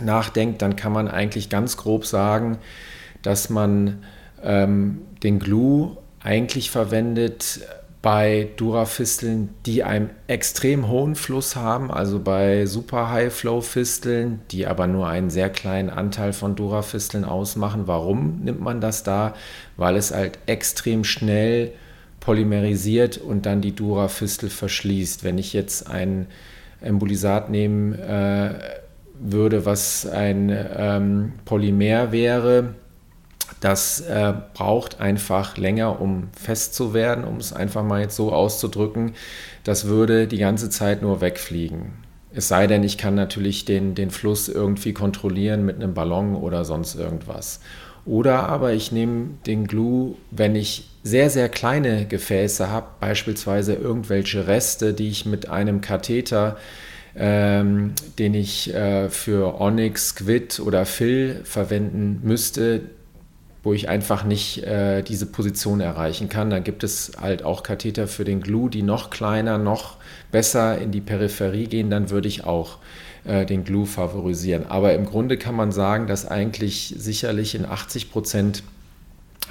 nachdenkt, 0.00 0.62
dann 0.62 0.76
kann 0.76 0.92
man 0.92 1.08
eigentlich 1.08 1.50
ganz 1.50 1.76
grob 1.76 2.06
sagen, 2.06 2.58
dass 3.22 3.50
man 3.50 4.04
ähm, 4.42 5.02
den 5.22 5.38
Glue 5.38 5.96
eigentlich 6.22 6.70
verwendet 6.70 7.60
bei 8.02 8.48
Durafisteln, 8.56 9.50
die 9.66 9.84
einen 9.84 10.10
extrem 10.26 10.88
hohen 10.88 11.14
Fluss 11.14 11.54
haben, 11.54 11.90
also 11.90 12.18
bei 12.18 12.64
Super 12.64 13.10
High 13.10 13.32
Flow 13.32 13.60
Fisteln, 13.60 14.40
die 14.50 14.66
aber 14.66 14.86
nur 14.86 15.06
einen 15.06 15.28
sehr 15.28 15.50
kleinen 15.50 15.90
Anteil 15.90 16.32
von 16.32 16.56
Durafisteln 16.56 17.24
ausmachen. 17.24 17.82
Warum 17.86 18.40
nimmt 18.42 18.60
man 18.60 18.80
das 18.80 19.02
da? 19.02 19.34
Weil 19.76 19.96
es 19.96 20.12
halt 20.14 20.38
extrem 20.46 21.04
schnell 21.04 21.72
polymerisiert 22.20 23.18
und 23.18 23.44
dann 23.44 23.60
die 23.60 23.74
Durafistel 23.74 24.48
verschließt. 24.48 25.22
Wenn 25.22 25.36
ich 25.36 25.52
jetzt 25.52 25.86
ein 25.86 26.26
Embolisat 26.80 27.50
nehmen 27.50 27.92
äh, 27.98 28.54
würde, 29.18 29.66
was 29.66 30.06
ein 30.06 30.50
ähm, 30.74 31.32
Polymer 31.44 32.12
wäre, 32.12 32.74
das 33.60 34.00
äh, 34.00 34.32
braucht 34.54 35.00
einfach 35.00 35.56
länger, 35.58 36.00
um 36.00 36.28
fest 36.32 36.74
zu 36.74 36.94
werden, 36.94 37.24
um 37.24 37.36
es 37.36 37.52
einfach 37.52 37.84
mal 37.84 38.00
jetzt 38.00 38.16
so 38.16 38.32
auszudrücken. 38.32 39.12
Das 39.64 39.86
würde 39.86 40.26
die 40.26 40.38
ganze 40.38 40.70
Zeit 40.70 41.02
nur 41.02 41.20
wegfliegen. 41.20 41.92
Es 42.32 42.48
sei 42.48 42.66
denn, 42.66 42.82
ich 42.84 42.96
kann 42.96 43.14
natürlich 43.14 43.64
den, 43.64 43.94
den 43.94 44.10
Fluss 44.10 44.48
irgendwie 44.48 44.94
kontrollieren 44.94 45.66
mit 45.66 45.76
einem 45.76 45.94
Ballon 45.94 46.36
oder 46.36 46.64
sonst 46.64 46.94
irgendwas. 46.94 47.60
Oder 48.06 48.48
aber 48.48 48.72
ich 48.72 48.92
nehme 48.92 49.30
den 49.46 49.66
Glue, 49.66 50.14
wenn 50.30 50.56
ich 50.56 50.88
sehr, 51.02 51.28
sehr 51.28 51.48
kleine 51.48 52.06
Gefäße 52.06 52.70
habe, 52.70 52.86
beispielsweise 53.00 53.74
irgendwelche 53.74 54.46
Reste, 54.46 54.94
die 54.94 55.08
ich 55.08 55.26
mit 55.26 55.48
einem 55.48 55.80
Katheter, 55.80 56.56
ähm, 57.16 57.94
den 58.18 58.34
ich 58.34 58.72
äh, 58.72 59.08
für 59.10 59.60
Onyx, 59.60 60.10
Squid 60.10 60.60
oder 60.60 60.86
Fill 60.86 61.40
verwenden 61.44 62.20
müsste, 62.22 62.82
wo 63.62 63.72
ich 63.74 63.88
einfach 63.88 64.24
nicht 64.24 64.62
äh, 64.64 65.02
diese 65.02 65.26
Position 65.26 65.80
erreichen 65.80 66.28
kann. 66.28 66.50
Dann 66.50 66.64
gibt 66.64 66.82
es 66.82 67.12
halt 67.20 67.42
auch 67.42 67.62
Katheter 67.62 68.08
für 68.08 68.24
den 68.24 68.40
Glue, 68.40 68.70
die 68.70 68.82
noch 68.82 69.10
kleiner, 69.10 69.58
noch 69.58 69.96
besser 70.32 70.78
in 70.78 70.90
die 70.92 71.00
Peripherie 71.00 71.66
gehen. 71.66 71.90
Dann 71.90 72.10
würde 72.10 72.28
ich 72.28 72.44
auch 72.44 72.78
äh, 73.24 73.44
den 73.44 73.64
Glue 73.64 73.86
favorisieren. 73.86 74.66
Aber 74.68 74.94
im 74.94 75.04
Grunde 75.04 75.36
kann 75.36 75.54
man 75.54 75.72
sagen, 75.72 76.06
dass 76.06 76.26
eigentlich 76.26 76.94
sicherlich 76.96 77.54
in 77.54 77.66
80 77.66 78.10
Prozent 78.10 78.62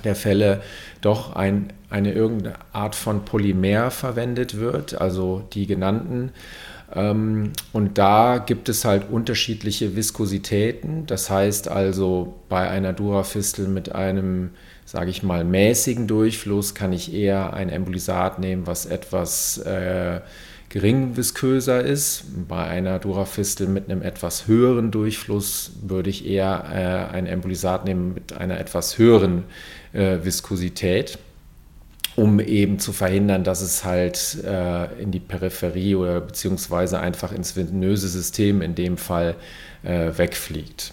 der 0.03 0.15
Fälle 0.15 0.61
doch 1.01 1.35
ein, 1.35 1.71
eine 1.89 2.13
irgendeine 2.13 2.55
Art 2.73 2.95
von 2.95 3.25
Polymer 3.25 3.91
verwendet 3.91 4.57
wird, 4.57 4.99
also 4.99 5.43
die 5.53 5.67
genannten. 5.67 6.31
Ähm, 6.93 7.51
und 7.73 7.97
da 7.97 8.37
gibt 8.37 8.69
es 8.69 8.85
halt 8.85 9.09
unterschiedliche 9.09 9.95
Viskositäten. 9.95 11.05
Das 11.05 11.29
heißt 11.29 11.67
also, 11.67 12.35
bei 12.49 12.69
einer 12.69 12.93
Durafistel 12.93 13.67
mit 13.67 13.93
einem, 13.93 14.51
sage 14.85 15.11
ich 15.11 15.23
mal, 15.23 15.43
mäßigen 15.43 16.07
Durchfluss 16.07 16.75
kann 16.75 16.93
ich 16.93 17.13
eher 17.13 17.53
ein 17.53 17.69
Embolisat 17.69 18.39
nehmen, 18.39 18.65
was 18.65 18.85
etwas 18.85 19.59
äh, 19.59 20.21
gering 20.69 21.17
visköser 21.17 21.83
ist. 21.83 22.25
Bei 22.47 22.63
einer 22.63 22.99
Durafistel 22.99 23.67
mit 23.67 23.89
einem 23.89 24.01
etwas 24.01 24.47
höheren 24.47 24.91
Durchfluss 24.91 25.71
würde 25.81 26.09
ich 26.09 26.25
eher 26.25 27.09
äh, 27.11 27.15
ein 27.15 27.27
Embolisat 27.27 27.85
nehmen 27.85 28.13
mit 28.13 28.33
einer 28.33 28.59
etwas 28.59 28.97
höheren 28.97 29.43
äh, 29.93 30.17
Viskosität 30.23 31.19
um 32.19 32.39
eben 32.41 32.79
zu 32.79 32.91
verhindern, 32.91 33.45
dass 33.45 33.61
es 33.61 33.85
halt 33.85 34.43
äh, 34.43 35.01
in 35.01 35.11
die 35.11 35.21
Peripherie 35.21 35.95
oder 35.95 36.19
beziehungsweise 36.19 36.99
einfach 36.99 37.31
ins 37.31 37.55
venöse 37.55 38.09
System 38.09 38.61
in 38.61 38.75
dem 38.75 38.97
Fall 38.97 39.35
äh, 39.83 40.11
wegfliegt. 40.17 40.91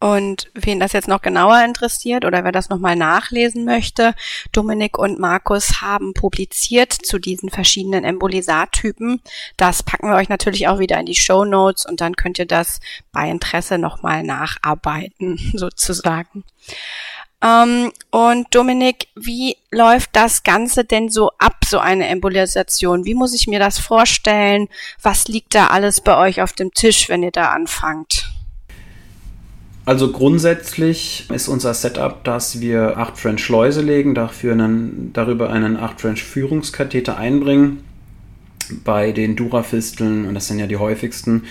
Und 0.00 0.50
wen 0.54 0.80
das 0.80 0.92
jetzt 0.92 1.06
noch 1.06 1.22
genauer 1.22 1.64
interessiert 1.64 2.24
oder 2.24 2.42
wer 2.42 2.50
das 2.50 2.68
nochmal 2.68 2.96
nachlesen 2.96 3.64
möchte, 3.64 4.14
Dominik 4.50 4.98
und 4.98 5.20
Markus 5.20 5.80
haben 5.80 6.12
publiziert 6.12 6.92
zu 6.92 7.20
diesen 7.20 7.50
verschiedenen 7.50 8.02
Embolisartypen. 8.02 9.20
Das 9.56 9.84
packen 9.84 10.08
wir 10.08 10.16
euch 10.16 10.28
natürlich 10.28 10.66
auch 10.66 10.80
wieder 10.80 10.98
in 10.98 11.06
die 11.06 11.14
Show 11.14 11.44
Notes 11.44 11.86
und 11.86 12.00
dann 12.00 12.16
könnt 12.16 12.40
ihr 12.40 12.46
das 12.46 12.80
bei 13.12 13.30
Interesse 13.30 13.78
nochmal 13.78 14.24
nacharbeiten, 14.24 15.38
sozusagen. 15.54 16.42
Ähm, 17.42 17.92
und 18.10 18.46
Dominik, 18.54 19.08
wie 19.16 19.56
läuft 19.70 20.10
das 20.12 20.44
Ganze 20.44 20.84
denn 20.84 21.08
so 21.08 21.32
ab, 21.38 21.64
so 21.64 21.78
eine 21.78 22.06
Embolisation? 22.06 23.04
Wie 23.04 23.14
muss 23.14 23.34
ich 23.34 23.48
mir 23.48 23.58
das 23.58 23.78
vorstellen? 23.78 24.68
Was 25.02 25.26
liegt 25.26 25.54
da 25.54 25.68
alles 25.68 26.00
bei 26.00 26.16
euch 26.16 26.40
auf 26.40 26.52
dem 26.52 26.72
Tisch, 26.72 27.08
wenn 27.08 27.22
ihr 27.22 27.32
da 27.32 27.50
anfangt? 27.50 28.30
Also 29.84 30.12
grundsätzlich 30.12 31.26
ist 31.30 31.48
unser 31.48 31.74
Setup, 31.74 32.22
dass 32.22 32.60
wir 32.60 32.96
8 32.98 33.18
French 33.18 33.44
Schleuse 33.44 33.82
legen, 33.82 34.14
dafür 34.14 34.52
einen, 34.52 35.10
darüber 35.12 35.50
einen 35.50 35.76
8 35.76 36.00
French 36.00 36.22
Führungskatheter 36.22 37.16
einbringen. 37.16 37.82
Bei 38.84 39.12
den 39.12 39.36
Durafisteln, 39.36 40.26
und 40.26 40.34
das 40.34 40.48
sind 40.48 40.58
ja 40.58 40.66
die 40.66 40.76
häufigsten, 40.76 41.44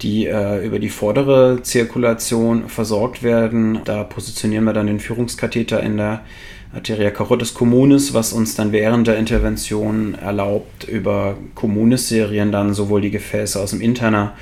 die 0.00 0.26
äh, 0.26 0.64
über 0.64 0.78
die 0.78 0.88
vordere 0.88 1.60
Zirkulation 1.62 2.68
versorgt 2.68 3.22
werden, 3.22 3.80
da 3.84 4.04
positionieren 4.04 4.64
wir 4.64 4.72
dann 4.72 4.86
den 4.86 5.00
Führungskatheter 5.00 5.82
in 5.82 5.96
der 5.96 6.22
Arteria 6.74 7.10
carotis 7.10 7.52
communis, 7.52 8.14
was 8.14 8.32
uns 8.32 8.54
dann 8.54 8.72
während 8.72 9.06
der 9.06 9.18
Intervention 9.18 10.14
erlaubt, 10.14 10.84
über 10.84 11.36
Communis-Serien 11.54 12.50
dann 12.50 12.72
sowohl 12.72 13.02
die 13.02 13.10
Gefäße 13.10 13.60
aus 13.60 13.70
dem 13.70 13.82
Interner 13.82 14.34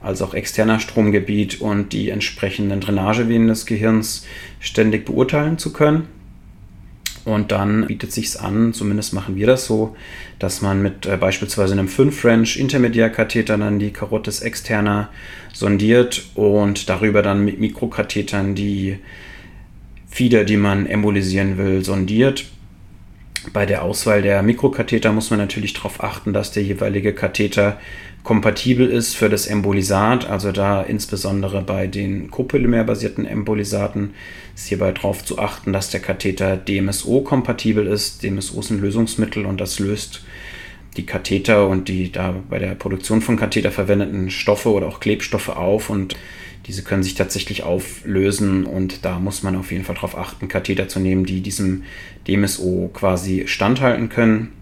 als 0.00 0.22
auch 0.22 0.34
externer 0.34 0.80
Stromgebiet 0.80 1.60
und 1.60 1.92
die 1.92 2.10
entsprechenden 2.10 2.80
Drainagevenen 2.80 3.48
des 3.48 3.66
Gehirns 3.66 4.26
ständig 4.60 5.06
beurteilen 5.06 5.58
zu 5.58 5.72
können. 5.72 6.06
Und 7.28 7.52
dann 7.52 7.86
bietet 7.88 8.10
sich 8.10 8.40
an, 8.40 8.72
zumindest 8.72 9.12
machen 9.12 9.36
wir 9.36 9.46
das 9.46 9.66
so, 9.66 9.94
dass 10.38 10.62
man 10.62 10.80
mit 10.80 11.04
äh, 11.04 11.18
beispielsweise 11.18 11.74
einem 11.74 11.86
5-French 11.86 12.58
Intermediärkatheter 12.58 13.58
dann 13.58 13.78
die 13.78 13.92
Karotis 13.92 14.40
externer 14.40 15.10
sondiert 15.52 16.24
und 16.36 16.88
darüber 16.88 17.20
dann 17.20 17.44
mit 17.44 17.60
Mikrokathetern 17.60 18.54
die 18.54 18.98
Fieder, 20.08 20.44
die 20.44 20.56
man 20.56 20.86
embolisieren 20.86 21.58
will, 21.58 21.84
sondiert. 21.84 22.46
Bei 23.52 23.66
der 23.66 23.82
Auswahl 23.82 24.22
der 24.22 24.42
Mikrokatheter 24.42 25.12
muss 25.12 25.28
man 25.28 25.38
natürlich 25.38 25.74
darauf 25.74 26.02
achten, 26.02 26.32
dass 26.32 26.52
der 26.52 26.62
jeweilige 26.62 27.12
Katheter 27.12 27.78
kompatibel 28.22 28.88
ist 28.88 29.14
für 29.14 29.28
das 29.28 29.46
Embolisat, 29.46 30.28
also 30.28 30.52
da 30.52 30.82
insbesondere 30.82 31.62
bei 31.62 31.86
den 31.86 32.30
copolymerbasierten 32.30 33.24
Embolisaten 33.24 34.14
ist 34.54 34.68
hierbei 34.68 34.92
darauf 34.92 35.24
zu 35.24 35.38
achten, 35.38 35.72
dass 35.72 35.90
der 35.90 36.00
Katheter 36.00 36.56
DMSO-kompatibel 36.56 37.86
ist. 37.86 38.22
DMSO 38.22 38.60
ist 38.60 38.70
ein 38.70 38.80
Lösungsmittel 38.80 39.46
und 39.46 39.60
das 39.60 39.78
löst 39.78 40.24
die 40.96 41.06
Katheter 41.06 41.68
und 41.68 41.88
die 41.88 42.10
da 42.10 42.34
bei 42.50 42.58
der 42.58 42.74
Produktion 42.74 43.22
von 43.22 43.36
Katheter 43.36 43.70
verwendeten 43.70 44.30
Stoffe 44.30 44.70
oder 44.70 44.88
auch 44.88 45.00
Klebstoffe 45.00 45.50
auf 45.50 45.90
und 45.90 46.16
diese 46.66 46.82
können 46.82 47.02
sich 47.02 47.14
tatsächlich 47.14 47.62
auflösen 47.62 48.66
und 48.66 49.04
da 49.04 49.18
muss 49.18 49.42
man 49.42 49.56
auf 49.56 49.72
jeden 49.72 49.84
Fall 49.84 49.94
darauf 49.94 50.18
achten, 50.18 50.48
Katheter 50.48 50.88
zu 50.88 51.00
nehmen, 51.00 51.24
die 51.24 51.40
diesem 51.40 51.84
DMSO 52.26 52.90
quasi 52.92 53.44
standhalten 53.46 54.10
können. 54.10 54.52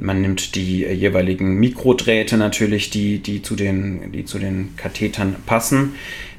Man 0.00 0.20
nimmt 0.20 0.54
die 0.54 0.84
jeweiligen 0.84 1.56
Mikrodrähte 1.58 2.36
natürlich, 2.36 2.90
die, 2.90 3.18
die, 3.18 3.42
zu 3.42 3.56
den, 3.56 4.12
die 4.12 4.24
zu 4.24 4.38
den 4.38 4.74
Kathetern 4.76 5.36
passen. 5.44 5.94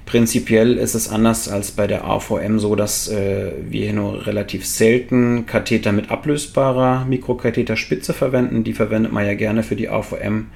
Prinzipiell 0.05 0.77
ist 0.77 0.95
es 0.95 1.07
anders 1.07 1.47
als 1.47 1.71
bei 1.71 1.85
der 1.85 2.05
AVM 2.05 2.57
so, 2.57 2.75
dass 2.75 3.09
äh, 3.09 3.51
wir 3.69 3.83
hier 3.83 3.93
nur 3.93 4.25
relativ 4.25 4.65
selten 4.65 5.45
Katheter 5.45 5.91
mit 5.91 6.09
ablösbarer 6.09 7.05
Mikrokatheterspitze 7.05 8.13
verwenden. 8.13 8.63
Die 8.63 8.73
verwendet 8.73 9.11
man 9.11 9.25
ja 9.25 9.35
gerne 9.35 9.61
für 9.61 9.75
die 9.75 9.89
AVM. 9.89 10.47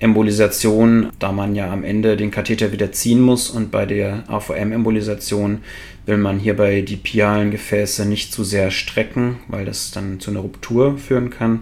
Embolisation, 0.00 1.10
da 1.18 1.30
man 1.30 1.54
ja 1.54 1.70
am 1.70 1.84
Ende 1.84 2.16
den 2.16 2.30
Katheter 2.30 2.72
wieder 2.72 2.90
ziehen 2.90 3.20
muss 3.20 3.50
und 3.50 3.70
bei 3.70 3.86
der 3.86 4.24
AVM-Embolisation 4.28 5.60
will 6.06 6.16
man 6.16 6.38
hierbei 6.38 6.80
die 6.80 6.96
pialen 6.96 7.50
Gefäße 7.50 8.06
nicht 8.06 8.32
zu 8.32 8.42
sehr 8.42 8.70
strecken, 8.70 9.36
weil 9.48 9.66
das 9.66 9.90
dann 9.92 10.18
zu 10.18 10.30
einer 10.30 10.40
Ruptur 10.40 10.98
führen 10.98 11.30
kann. 11.30 11.60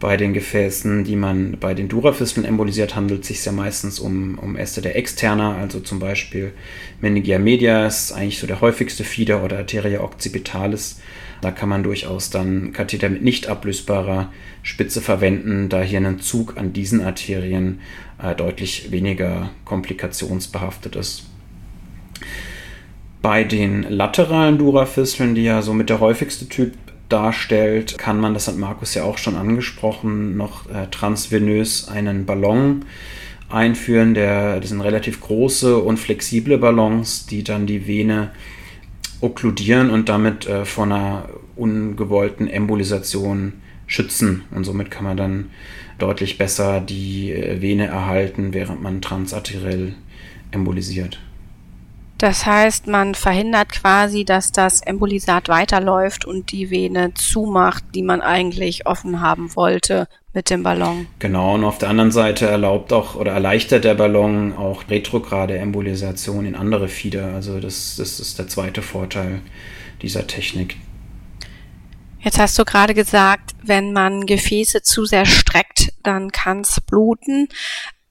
Bei 0.00 0.16
den 0.16 0.32
Gefäßen, 0.32 1.02
die 1.02 1.16
man 1.16 1.56
bei 1.58 1.74
den 1.74 1.88
Durafisteln 1.88 2.46
embolisiert, 2.46 2.94
handelt 2.94 3.22
es 3.22 3.28
sich 3.28 3.44
ja 3.44 3.50
meistens 3.50 3.98
um, 3.98 4.38
um 4.38 4.54
Äste 4.54 4.80
der 4.80 4.94
Externa, 4.94 5.56
also 5.56 5.80
zum 5.80 5.98
Beispiel 5.98 6.52
Meningia 7.00 7.40
media 7.40 7.84
ist 7.86 8.12
eigentlich 8.12 8.38
so 8.38 8.46
der 8.46 8.60
häufigste 8.60 9.02
Fieder 9.02 9.42
oder 9.42 9.58
Arteria 9.58 10.00
occipitalis. 10.00 11.00
Da 11.40 11.50
kann 11.50 11.68
man 11.68 11.82
durchaus 11.82 12.30
dann 12.30 12.72
Katheter 12.72 13.08
mit 13.08 13.22
nicht 13.22 13.48
ablösbarer 13.48 14.32
Spitze 14.62 15.00
verwenden, 15.00 15.68
da 15.68 15.82
hier 15.82 16.00
ein 16.00 16.20
Zug 16.20 16.56
an 16.56 16.72
diesen 16.72 17.00
Arterien 17.00 17.80
äh, 18.22 18.36
deutlich 18.36 18.92
weniger 18.92 19.50
komplikationsbehaftet 19.64 20.94
ist. 20.94 21.26
Bei 23.20 23.42
den 23.42 23.82
lateralen 23.82 24.58
Durafisteln, 24.58 25.34
die 25.34 25.44
ja 25.44 25.60
so 25.60 25.74
mit 25.74 25.90
der 25.90 25.98
häufigste 25.98 26.48
Typ 26.48 26.72
darstellt, 27.08 27.98
kann 27.98 28.20
man, 28.20 28.34
das 28.34 28.48
hat 28.48 28.56
Markus 28.56 28.94
ja 28.94 29.04
auch 29.04 29.18
schon 29.18 29.36
angesprochen, 29.36 30.36
noch 30.36 30.68
äh, 30.68 30.86
transvenös 30.90 31.88
einen 31.88 32.26
Ballon 32.26 32.84
einführen. 33.48 34.14
Der, 34.14 34.60
das 34.60 34.70
sind 34.70 34.80
relativ 34.80 35.20
große 35.20 35.78
und 35.78 35.98
flexible 35.98 36.58
Ballons, 36.58 37.26
die 37.26 37.42
dann 37.44 37.66
die 37.66 37.86
Vene 37.86 38.30
okkludieren 39.20 39.90
und 39.90 40.08
damit 40.08 40.46
äh, 40.46 40.64
vor 40.64 40.84
einer 40.84 41.28
ungewollten 41.56 42.48
Embolisation 42.48 43.54
schützen. 43.86 44.44
Und 44.50 44.64
somit 44.64 44.90
kann 44.90 45.04
man 45.04 45.16
dann 45.16 45.50
deutlich 45.98 46.38
besser 46.38 46.80
die 46.80 47.32
äh, 47.32 47.60
Vene 47.60 47.86
erhalten, 47.86 48.54
während 48.54 48.82
man 48.82 49.02
transarteriell 49.02 49.94
embolisiert. 50.50 51.18
Das 52.18 52.46
heißt, 52.46 52.88
man 52.88 53.14
verhindert 53.14 53.70
quasi, 53.70 54.24
dass 54.24 54.50
das 54.50 54.80
Embolisat 54.80 55.48
weiterläuft 55.48 56.24
und 56.24 56.50
die 56.50 56.68
Vene 56.68 57.14
zumacht, 57.14 57.84
die 57.94 58.02
man 58.02 58.20
eigentlich 58.20 58.86
offen 58.86 59.20
haben 59.20 59.54
wollte 59.54 60.08
mit 60.34 60.50
dem 60.50 60.64
Ballon. 60.64 61.06
Genau, 61.20 61.54
und 61.54 61.64
auf 61.64 61.78
der 61.78 61.90
anderen 61.90 62.10
Seite 62.10 62.46
erlaubt 62.46 62.92
auch 62.92 63.14
oder 63.14 63.32
erleichtert 63.32 63.84
der 63.84 63.94
Ballon 63.94 64.52
auch 64.56 64.88
retrograde 64.90 65.56
Embolisation 65.58 66.44
in 66.44 66.56
andere 66.56 66.88
Fieder. 66.88 67.34
Also 67.34 67.60
das, 67.60 67.94
das 67.96 68.18
ist 68.18 68.36
der 68.36 68.48
zweite 68.48 68.82
Vorteil 68.82 69.40
dieser 70.02 70.26
Technik. 70.26 70.76
Jetzt 72.20 72.40
hast 72.40 72.58
du 72.58 72.64
gerade 72.64 72.94
gesagt, 72.94 73.54
wenn 73.62 73.92
man 73.92 74.26
Gefäße 74.26 74.82
zu 74.82 75.04
sehr 75.04 75.24
streckt, 75.24 75.92
dann 76.02 76.32
kann 76.32 76.62
es 76.62 76.80
bluten. 76.80 77.48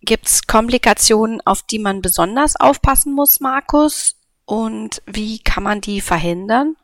Gibt 0.08 0.28
es 0.28 0.48
Komplikationen, 0.48 1.42
auf 1.44 1.64
die 1.64 1.80
man 1.80 2.02
besonders 2.02 2.56
aufpassen 2.56 3.14
muss, 3.14 3.42
Markus? 3.42 4.16
Und 4.46 5.02
wie 5.06 5.40
kann 5.40 5.64
man 5.64 5.82
die 5.82 6.00
verhindern? 6.00 6.78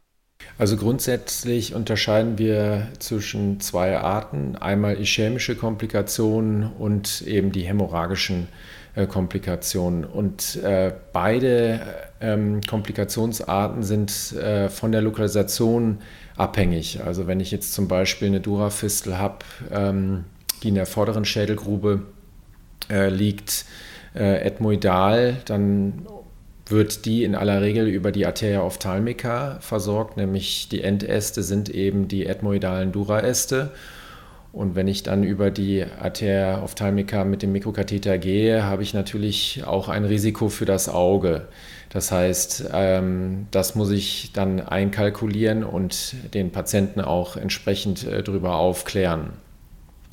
Also 0.58 0.76
grundsätzlich 0.76 1.74
unterscheiden 1.74 2.38
wir 2.38 2.90
zwischen 3.00 3.62
zwei 3.62 3.98
Arten. 3.98 4.58
Einmal 4.58 5.00
ischämische 5.00 5.56
Komplikationen 5.56 6.70
und 6.74 7.22
eben 7.22 7.54
die 7.54 7.62
hämorrhagischen 7.62 8.50
äh, 8.94 9.08
Komplikationen. 9.08 10.04
Und 10.04 10.58
äh, 10.58 10.92
beide 11.14 11.80
ähm, 12.20 12.60
Komplikationsarten 12.60 13.84
sind 13.84 14.34
äh, 14.34 14.68
von 14.68 14.92
der 14.92 15.02
Lokalisation 15.02 16.00
abhängig. 16.36 17.00
Also 17.06 17.26
wenn 17.26 17.40
ich 17.40 17.52
jetzt 17.52 17.72
zum 17.72 17.88
Beispiel 17.88 18.28
eine 18.28 18.42
Durafistel 18.42 19.18
habe, 19.18 19.46
ähm, 19.72 20.26
die 20.62 20.68
in 20.68 20.76
der 20.76 20.86
vorderen 20.86 21.24
Schädelgrube 21.24 22.02
äh, 22.90 23.10
liegt 23.10 23.66
äh, 24.16 24.42
ethmoidal, 24.42 25.38
dann 25.46 26.06
wird 26.66 27.06
die 27.06 27.24
in 27.24 27.36
aller 27.36 27.62
Regel 27.62 27.88
über 27.88 28.12
die 28.12 28.26
Arteria 28.26 28.64
ophthalmica 28.64 29.58
versorgt, 29.60 30.18
nämlich 30.18 30.70
die 30.70 30.82
Endäste 30.82 31.44
sind 31.44 31.70
eben 31.70 32.08
die 32.08 32.26
ethmoidalen 32.26 32.92
Duraäste. 32.92 33.72
Und 34.54 34.76
wenn 34.76 34.88
ich 34.88 35.02
dann 35.02 35.24
über 35.24 35.50
die 35.50 35.84
Arteria 36.00 36.62
ophthalmica 36.64 37.26
mit 37.26 37.42
dem 37.42 37.52
Mikrokatheter 37.52 38.20
gehe, 38.20 38.64
habe 38.64 38.84
ich 38.84 38.94
natürlich 38.94 39.64
auch 39.66 39.90
ein 39.90 40.06
Risiko 40.06 40.48
für 40.48 40.66
das 40.66 40.90
Auge. 40.90 41.48
Das 41.90 42.12
heißt, 42.12 42.66
ähm, 42.72 43.48
das 43.50 43.74
muss 43.74 43.90
ich 43.90 44.32
dann 44.32 44.62
einkalkulieren 44.62 45.64
und 45.64 46.16
den 46.34 46.52
Patienten 46.52 47.02
auch 47.02 47.36
entsprechend 47.36 48.06
äh, 48.06 48.22
darüber 48.22 48.56
aufklären. 48.56 49.34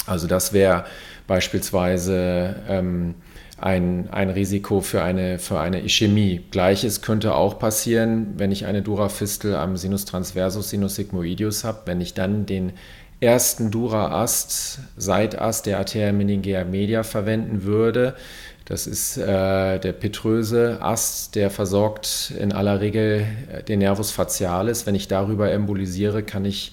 Also 0.07 0.27
das 0.27 0.53
wäre 0.53 0.85
beispielsweise 1.31 2.57
ähm, 2.69 3.15
ein, 3.57 4.09
ein 4.11 4.31
Risiko 4.31 4.81
für 4.81 5.05
eine, 5.05 5.39
für 5.39 5.61
eine 5.61 5.85
Ischämie. 5.85 6.41
Gleiches 6.51 7.03
könnte 7.03 7.37
auch 7.37 7.61
passieren, 7.61 8.35
wenn 8.37 8.51
ich 8.51 8.67
eine 8.67 8.83
Durafistel 8.83 9.55
am 9.55 9.77
Sinus 9.77 10.07
transversus 10.07 10.71
Sinus 10.71 10.97
sigmoidius 10.97 11.63
habe, 11.63 11.83
wenn 11.85 12.01
ich 12.01 12.15
dann 12.15 12.47
den 12.47 12.73
ersten 13.21 13.71
Dura-Ast, 13.71 14.81
Seitast 14.97 15.67
der 15.67 15.79
Arteria 15.79 16.11
meningea 16.11 16.65
media 16.65 17.05
verwenden 17.05 17.63
würde, 17.63 18.17
Das 18.71 18.87
ist 18.87 19.17
äh, 19.17 19.81
der 19.81 19.93
petröse 19.93 20.79
Ast, 20.81 21.35
der 21.35 21.51
versorgt 21.51 22.33
in 22.39 22.53
aller 22.53 22.81
Regel 22.81 23.27
äh, 23.53 23.65
den 23.65 23.81
Nervus 23.81 24.13
facialis. 24.13 24.87
Wenn 24.87 24.95
ich 24.95 25.09
darüber 25.09 25.51
embolisiere, 25.51 26.23
kann 26.23 26.45
ich 26.45 26.73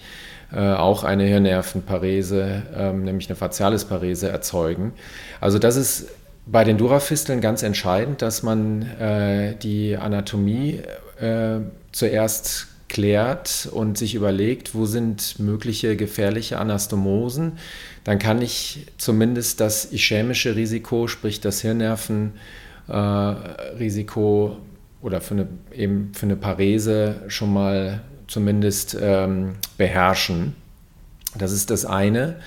äh, 0.53 0.73
auch 0.73 1.03
eine 1.03 1.23
Hirnnervenparese, 1.23 2.63
ähm, 2.75 3.03
nämlich 3.03 3.29
eine 3.29 3.35
Facialisparese 3.35 4.29
erzeugen. 4.29 4.93
Also 5.41 5.59
das 5.59 5.75
ist 5.75 6.07
bei 6.45 6.63
den 6.63 6.77
Durafisteln 6.77 7.41
ganz 7.41 7.63
entscheidend, 7.63 8.21
dass 8.21 8.43
man 8.43 8.83
äh, 8.83 9.57
die 9.57 9.97
Anatomie 9.97 10.81
äh, 11.19 11.59
zuerst 11.91 12.67
klärt 12.87 13.67
und 13.71 13.97
sich 13.97 14.13
überlegt, 14.15 14.73
wo 14.73 14.85
sind 14.85 15.37
mögliche 15.39 15.97
gefährliche 15.97 16.57
Anastomosen, 16.57 17.57
dann 18.05 18.19
kann 18.19 18.41
ich 18.41 18.87
zumindest 18.97 19.59
das 19.59 19.91
ischämische 19.91 20.55
Risiko, 20.55 21.07
sprich 21.07 21.41
das 21.41 21.59
Hirnnervenrisiko 21.61 24.51
äh, 24.51 24.55
oder 25.05 25.19
für 25.19 25.33
eine, 25.33 25.49
eben 25.75 26.13
für 26.13 26.27
eine 26.27 26.37
Parese 26.37 27.23
schon 27.27 27.51
mal 27.51 28.03
zumindest 28.27 28.97
ähm, 28.99 29.55
beherrschen. 29.77 30.55
Das 31.37 31.51
ist 31.51 31.69
das 31.69 31.85
eine. 31.85 32.37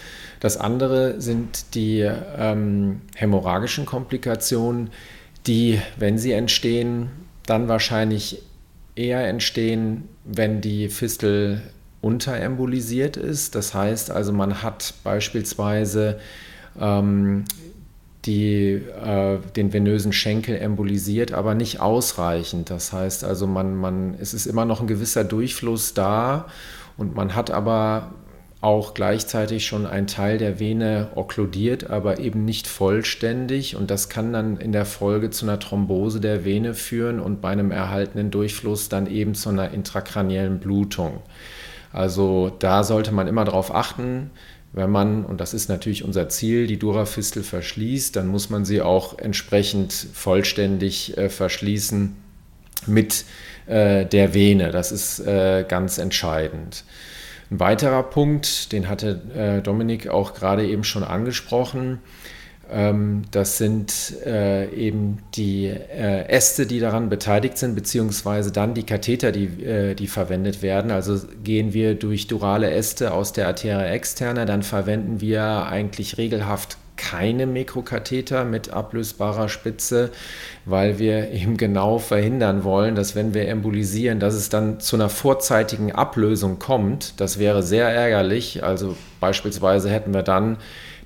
Das 0.40 0.56
andere 0.56 1.20
sind 1.20 1.74
die 1.74 2.00
ähm, 2.00 3.02
hämorrhagischen 3.14 3.86
Komplikationen, 3.86 4.90
die, 5.46 5.80
wenn 5.96 6.18
sie 6.18 6.32
entstehen, 6.32 7.10
dann 7.46 7.68
wahrscheinlich 7.68 8.42
eher 8.96 9.26
entstehen, 9.26 10.08
wenn 10.24 10.60
die 10.60 10.88
Fistel 10.88 11.62
unterembolisiert 12.00 13.16
ist. 13.16 13.54
Das 13.54 13.74
heißt 13.74 14.10
also, 14.10 14.32
man 14.32 14.62
hat 14.62 14.94
beispielsweise 15.04 16.18
ähm, 16.80 17.44
die, 18.24 18.72
äh, 18.72 19.38
den 19.56 19.72
venösen 19.72 20.12
Schenkel 20.12 20.56
embolisiert, 20.56 21.32
aber 21.32 21.54
nicht 21.54 21.80
ausreichend. 21.80 22.70
Das 22.70 22.92
heißt 22.92 23.24
also, 23.24 23.46
man, 23.46 23.76
man, 23.76 24.14
es 24.20 24.34
ist 24.34 24.46
immer 24.46 24.64
noch 24.64 24.80
ein 24.80 24.86
gewisser 24.86 25.24
Durchfluss 25.24 25.94
da 25.94 26.46
und 26.96 27.14
man 27.14 27.34
hat 27.34 27.50
aber 27.50 28.12
auch 28.60 28.92
gleichzeitig 28.92 29.64
schon 29.64 29.86
ein 29.86 30.06
Teil 30.06 30.36
der 30.36 30.60
Vene 30.60 31.08
okkludiert, 31.14 31.88
aber 31.88 32.18
eben 32.18 32.44
nicht 32.44 32.66
vollständig. 32.66 33.74
Und 33.74 33.90
das 33.90 34.10
kann 34.10 34.34
dann 34.34 34.58
in 34.58 34.72
der 34.72 34.84
Folge 34.84 35.30
zu 35.30 35.46
einer 35.46 35.58
Thrombose 35.58 36.20
der 36.20 36.44
Vene 36.44 36.74
führen 36.74 37.20
und 37.20 37.40
bei 37.40 37.48
einem 37.48 37.70
erhaltenen 37.70 38.30
Durchfluss 38.30 38.90
dann 38.90 39.06
eben 39.06 39.34
zu 39.34 39.48
einer 39.48 39.70
intrakraniellen 39.70 40.60
Blutung. 40.60 41.22
Also 41.92 42.52
da 42.58 42.84
sollte 42.84 43.12
man 43.12 43.28
immer 43.28 43.44
darauf 43.44 43.74
achten, 43.74 44.30
wenn 44.72 44.90
man, 44.90 45.24
und 45.24 45.40
das 45.40 45.52
ist 45.52 45.68
natürlich 45.68 46.04
unser 46.04 46.28
Ziel, 46.28 46.66
die 46.66 46.78
Durafistel 46.78 47.42
verschließt, 47.42 48.14
dann 48.14 48.28
muss 48.28 48.50
man 48.50 48.64
sie 48.64 48.80
auch 48.80 49.18
entsprechend 49.18 49.92
vollständig 49.92 51.18
äh, 51.18 51.28
verschließen 51.28 52.16
mit 52.86 53.24
äh, 53.66 54.06
der 54.06 54.32
Vene. 54.32 54.70
Das 54.70 54.92
ist 54.92 55.18
äh, 55.20 55.64
ganz 55.68 55.98
entscheidend. 55.98 56.84
Ein 57.50 57.58
weiterer 57.58 58.04
Punkt, 58.04 58.70
den 58.70 58.88
hatte 58.88 59.20
äh, 59.34 59.60
Dominik 59.60 60.08
auch 60.08 60.34
gerade 60.34 60.64
eben 60.66 60.84
schon 60.84 61.02
angesprochen, 61.02 61.98
das 63.32 63.58
sind 63.58 64.14
äh, 64.24 64.68
eben 64.72 65.18
die 65.34 65.66
äh, 65.66 66.28
Äste, 66.28 66.66
die 66.66 66.78
daran 66.78 67.08
beteiligt 67.08 67.58
sind, 67.58 67.74
beziehungsweise 67.74 68.52
dann 68.52 68.74
die 68.74 68.84
Katheter, 68.84 69.32
die, 69.32 69.62
äh, 69.64 69.94
die 69.94 70.06
verwendet 70.06 70.62
werden. 70.62 70.92
Also 70.92 71.18
gehen 71.42 71.72
wir 71.72 71.94
durch 71.94 72.28
durale 72.28 72.70
Äste 72.70 73.12
aus 73.12 73.32
der 73.32 73.48
Arteria 73.48 73.84
externa, 73.86 74.44
dann 74.44 74.62
verwenden 74.62 75.20
wir 75.20 75.66
eigentlich 75.66 76.16
regelhaft 76.16 76.78
keine 77.00 77.46
Mikrokatheter 77.46 78.44
mit 78.44 78.70
ablösbarer 78.70 79.48
Spitze, 79.48 80.10
weil 80.66 80.98
wir 80.98 81.30
eben 81.30 81.56
genau 81.56 81.98
verhindern 81.98 82.62
wollen, 82.62 82.94
dass 82.94 83.16
wenn 83.16 83.32
wir 83.32 83.48
embolisieren, 83.48 84.20
dass 84.20 84.34
es 84.34 84.50
dann 84.50 84.80
zu 84.80 84.96
einer 84.96 85.08
vorzeitigen 85.08 85.92
Ablösung 85.92 86.58
kommt. 86.58 87.14
Das 87.18 87.38
wäre 87.38 87.62
sehr 87.62 87.88
ärgerlich. 87.88 88.62
Also 88.62 88.96
beispielsweise 89.18 89.88
hätten 89.88 90.12
wir 90.12 90.22
dann 90.22 90.58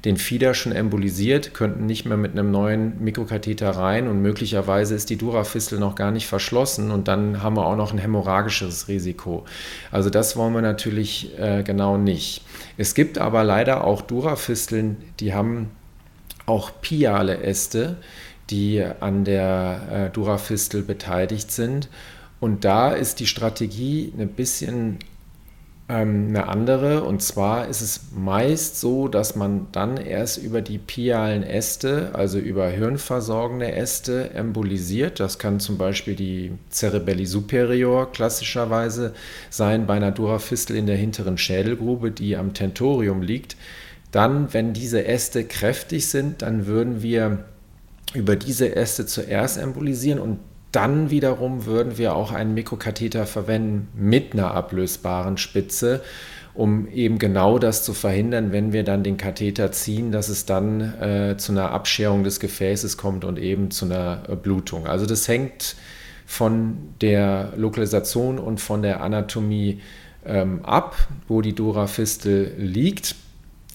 den 0.05 0.19
Fieder 0.19 0.53
schon 0.53 0.73
embolisiert, 0.73 1.55
könnten 1.55 1.87
nicht 1.87 2.05
mehr 2.05 2.19
mit 2.19 2.33
einem 2.33 2.51
neuen 2.51 3.03
Mikrokatheter 3.03 3.71
rein 3.71 4.07
und 4.07 4.21
möglicherweise 4.21 4.95
ist 4.95 5.09
die 5.09 5.17
Durafistel 5.17 5.79
noch 5.79 5.95
gar 5.95 6.11
nicht 6.11 6.27
verschlossen 6.27 6.91
und 6.91 7.09
dann 7.09 7.43
haben 7.43 7.57
wir 7.57 7.67
auch 7.67 7.77
noch 7.77 7.93
ein 7.93 7.99
hämorrhagisches 7.99 8.89
Risiko. 8.89 9.45
Also 9.91 10.11
das 10.11 10.37
wollen 10.37 10.53
wir 10.53 10.61
natürlich 10.61 11.39
äh, 11.39 11.63
genau 11.63 11.97
nicht. 11.97 12.43
Es 12.77 12.95
gibt 12.95 13.19
aber 13.19 13.45
leider 13.45 13.85
auch 13.85 14.03
Durafisteln, 14.03 14.97
die 15.21 15.33
haben 15.33 15.71
auch 16.45 16.71
piale 16.83 17.43
Äste, 17.43 17.97
die 18.51 18.85
an 19.01 19.25
der 19.25 19.81
äh, 19.91 20.11
Durafistel 20.11 20.83
beteiligt 20.83 21.51
sind. 21.51 21.89
Und 22.41 22.65
da 22.65 22.91
ist 22.91 23.21
die 23.21 23.27
Strategie 23.27 24.13
ein 24.19 24.29
bisschen 24.29 24.99
ähm, 25.89 26.29
eine 26.29 26.49
andere. 26.49 27.05
Und 27.05 27.23
zwar 27.23 27.69
ist 27.69 27.81
es 27.81 28.01
meist 28.15 28.81
so, 28.81 29.09
dass 29.09 29.37
man 29.37 29.67
dann 29.73 29.97
erst 29.97 30.39
über 30.39 30.63
die 30.63 30.79
pialen 30.79 31.43
Äste, 31.43 32.11
also 32.15 32.39
über 32.39 32.69
hirnversorgende 32.69 33.73
Äste, 33.73 34.31
embolisiert. 34.31 35.21
Das 35.21 35.39
kann 35.39 35.61
zum 35.61 35.77
Beispiel 35.77 36.15
die 36.15 36.53
Cerebelli 36.71 37.27
superior 37.27 38.11
klassischerweise 38.13 39.15
sein, 39.51 39.87
bei 39.87 39.95
einer 39.95 40.13
Durafistel 40.13 40.77
in 40.77 40.87
der 40.87 40.97
hinteren 40.97 41.39
Schädelgrube, 41.39 42.11
die 42.11 42.37
am 42.37 42.55
Tentorium 42.55 43.23
liegt. 43.23 43.57
Dann, 44.11 44.53
wenn 44.55 44.73
diese 44.73 45.05
Äste 45.05 45.45
kräftig 45.45 46.09
sind, 46.09 46.43
dann 46.43 46.67
würden 46.67 47.03
wir 47.03 47.45
über 48.15 48.37
diese 48.37 48.77
Äste 48.77 49.07
zuerst 49.07 49.59
embolisieren 49.59 50.21
und 50.21 50.39
dann 50.75 51.11
wiederum 51.11 51.67
würden 51.67 51.99
wir 51.99 52.15
auch 52.15 52.33
einen 52.33 52.55
Mikrokatheter 52.55 53.27
verwenden 53.27 53.89
mit 53.95 54.33
einer 54.33 54.53
ablösbaren 54.53 55.37
Spitze, 55.37 56.03
um 56.53 56.89
eben 56.89 57.19
genau 57.19 57.59
das 57.59 57.83
zu 57.83 57.95
verhindern, 57.95 58.53
wenn 58.53 58.73
wir 58.73 58.85
dann 58.85 59.03
den 59.03 59.17
Katheter 59.17 59.73
ziehen, 59.73 60.13
dass 60.13 60.29
es 60.29 60.47
dann 60.47 60.81
äh, 60.81 61.37
zu 61.37 61.53
einer 61.53 61.71
Abscherung 61.73 62.25
des 62.25 62.41
Gefäßes 62.41 62.97
kommt 62.97 63.25
und 63.25 63.39
eben 63.39 63.71
zu 63.71 63.85
einer 63.85 64.23
äh, 64.29 64.37
Blutung. 64.37 64.87
Also 64.87 65.07
das 65.07 65.27
hängt 65.29 65.77
von 66.27 66.77
der 67.01 67.53
Lokalisation 67.57 68.39
und 68.39 68.61
von 68.61 68.83
der 68.83 69.03
Anatomie 69.03 69.81
ähm, 70.25 70.65
ab, 70.65 70.97
wo 71.29 71.41
die 71.41 71.55
Durafistel 71.55 72.55
liegt. 72.57 73.15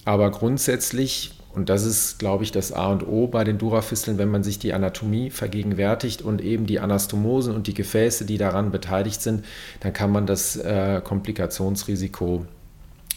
Aber 0.04 0.30
grundsätzlich 0.30 1.39
und 1.52 1.68
das 1.68 1.84
ist, 1.84 2.18
glaube 2.18 2.44
ich, 2.44 2.52
das 2.52 2.72
A 2.72 2.92
und 2.92 3.06
O 3.06 3.26
bei 3.26 3.42
den 3.42 3.58
Durafisteln, 3.58 4.18
wenn 4.18 4.30
man 4.30 4.44
sich 4.44 4.58
die 4.60 4.72
Anatomie 4.72 5.30
vergegenwärtigt 5.30 6.22
und 6.22 6.40
eben 6.40 6.66
die 6.66 6.78
Anastomosen 6.78 7.54
und 7.54 7.66
die 7.66 7.74
Gefäße, 7.74 8.24
die 8.24 8.38
daran 8.38 8.70
beteiligt 8.70 9.20
sind, 9.20 9.44
dann 9.80 9.92
kann 9.92 10.12
man 10.12 10.26
das 10.26 10.56
äh, 10.56 11.00
Komplikationsrisiko 11.02 12.46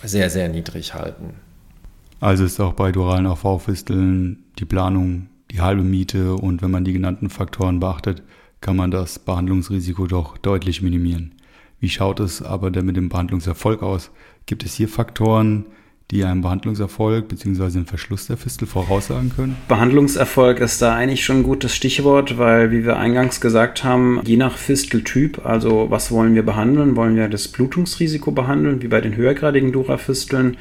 sehr, 0.03 0.29
sehr 0.31 0.49
niedrig 0.49 0.95
halten. 0.95 1.35
Also 2.19 2.43
ist 2.43 2.59
auch 2.59 2.73
bei 2.73 2.91
duralen 2.91 3.27
AV-Fisteln 3.27 4.43
die 4.57 4.65
Planung 4.65 5.27
die 5.51 5.61
halbe 5.61 5.83
Miete 5.83 6.33
und 6.33 6.61
wenn 6.63 6.71
man 6.71 6.83
die 6.83 6.93
genannten 6.93 7.29
Faktoren 7.29 7.79
beachtet, 7.79 8.23
kann 8.61 8.75
man 8.75 8.89
das 8.89 9.19
Behandlungsrisiko 9.19 10.07
doch 10.07 10.37
deutlich 10.37 10.81
minimieren. 10.81 11.35
Wie 11.79 11.89
schaut 11.89 12.19
es 12.19 12.41
aber 12.41 12.71
denn 12.71 12.85
mit 12.85 12.95
dem 12.95 13.09
Behandlungserfolg 13.09 13.83
aus? 13.83 14.09
Gibt 14.45 14.63
es 14.63 14.73
hier 14.73 14.87
Faktoren, 14.87 15.65
die 16.13 16.23
einen 16.23 16.41
Behandlungserfolg 16.41 17.27
bzw. 17.27 17.63
einen 17.63 17.85
Verschluss 17.85 18.27
der 18.27 18.37
Fistel 18.37 18.67
voraussagen 18.67 19.31
können? 19.35 19.57
Behandlungserfolg 19.67 20.59
ist 20.59 20.81
da 20.81 20.95
eigentlich 20.95 21.25
schon 21.25 21.37
ein 21.37 21.43
gutes 21.43 21.75
Stichwort, 21.75 22.37
weil, 22.37 22.71
wie 22.71 22.85
wir 22.85 22.97
eingangs 22.97 23.41
gesagt 23.41 23.83
haben, 23.83 24.21
je 24.23 24.37
nach 24.37 24.57
Fisteltyp, 24.57 25.45
also 25.45 25.87
was 25.89 26.11
wollen 26.11 26.35
wir 26.35 26.43
behandeln? 26.43 26.95
Wollen 26.95 27.15
wir 27.15 27.27
das 27.29 27.47
Blutungsrisiko 27.47 28.31
behandeln, 28.31 28.81
wie 28.83 28.87
bei 28.87 29.01
den 29.01 29.15
höhergradigen 29.15 29.71
Durafisteln, 29.71 30.57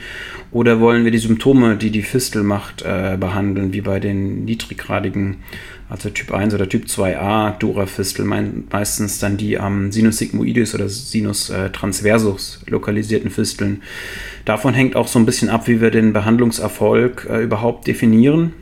oder 0.51 0.81
wollen 0.81 1.05
wir 1.05 1.11
die 1.11 1.19
Symptome, 1.19 1.77
die 1.77 1.91
die 1.91 2.03
Fistel 2.03 2.43
macht, 2.43 2.83
äh, 2.83 3.17
behandeln, 3.21 3.73
wie 3.73 3.83
bei 3.83 4.01
den 4.01 4.45
niedriggradigen 4.45 5.37
also 5.93 6.09
Typ 6.09 6.33
1 6.33 6.55
oder 6.55 6.67
Typ 6.67 6.87
2a 6.87 7.59
Durafistel, 7.59 8.25
meistens 8.25 9.19
dann 9.19 9.37
die 9.37 9.59
am 9.59 9.93
Sinus 9.93 10.17
sigmoides 10.17 10.75
oder 10.75 10.89
Sinus 10.89 11.51
äh, 11.51 11.69
transversus 11.69 12.63
lokalisierten 12.67 13.31
Fisteln. 13.31 13.83
Davon 14.47 14.73
hängt 14.73 14.97
auch 14.97 15.07
so 15.07 15.19
ein 15.19 15.27
bisschen 15.27 15.51
ab, 15.51 15.69
wie 15.69 15.83
wir 15.83 15.91
den 15.91 16.15
Behandlungserfolg 16.15 17.29
äh, 17.31 17.43
überhaupt 17.43 17.87
definieren. 17.87 18.55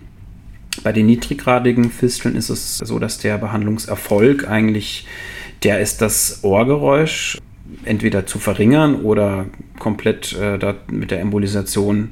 Bei 0.83 0.91
den 0.91 1.07
niedriggradigen 1.07 1.93
Fisteln 1.93 2.35
ist 2.35 2.51
es 2.51 2.79
so, 2.79 2.99
dass 2.99 3.19
der 3.19 3.39
Behandlungserfolg 3.39 4.49
eigentlich 4.49 5.07
der 5.63 5.79
ist, 5.79 6.03
das 6.03 6.43
Ohrgeräusch 6.43 7.39
entweder 7.85 8.27
zu 8.27 8.41
verringern 8.41 8.97
oder 9.03 9.47
komplett 9.79 10.37
äh, 10.37 10.59
mit 10.91 11.13
der 11.13 11.21
Embolisation 11.21 12.11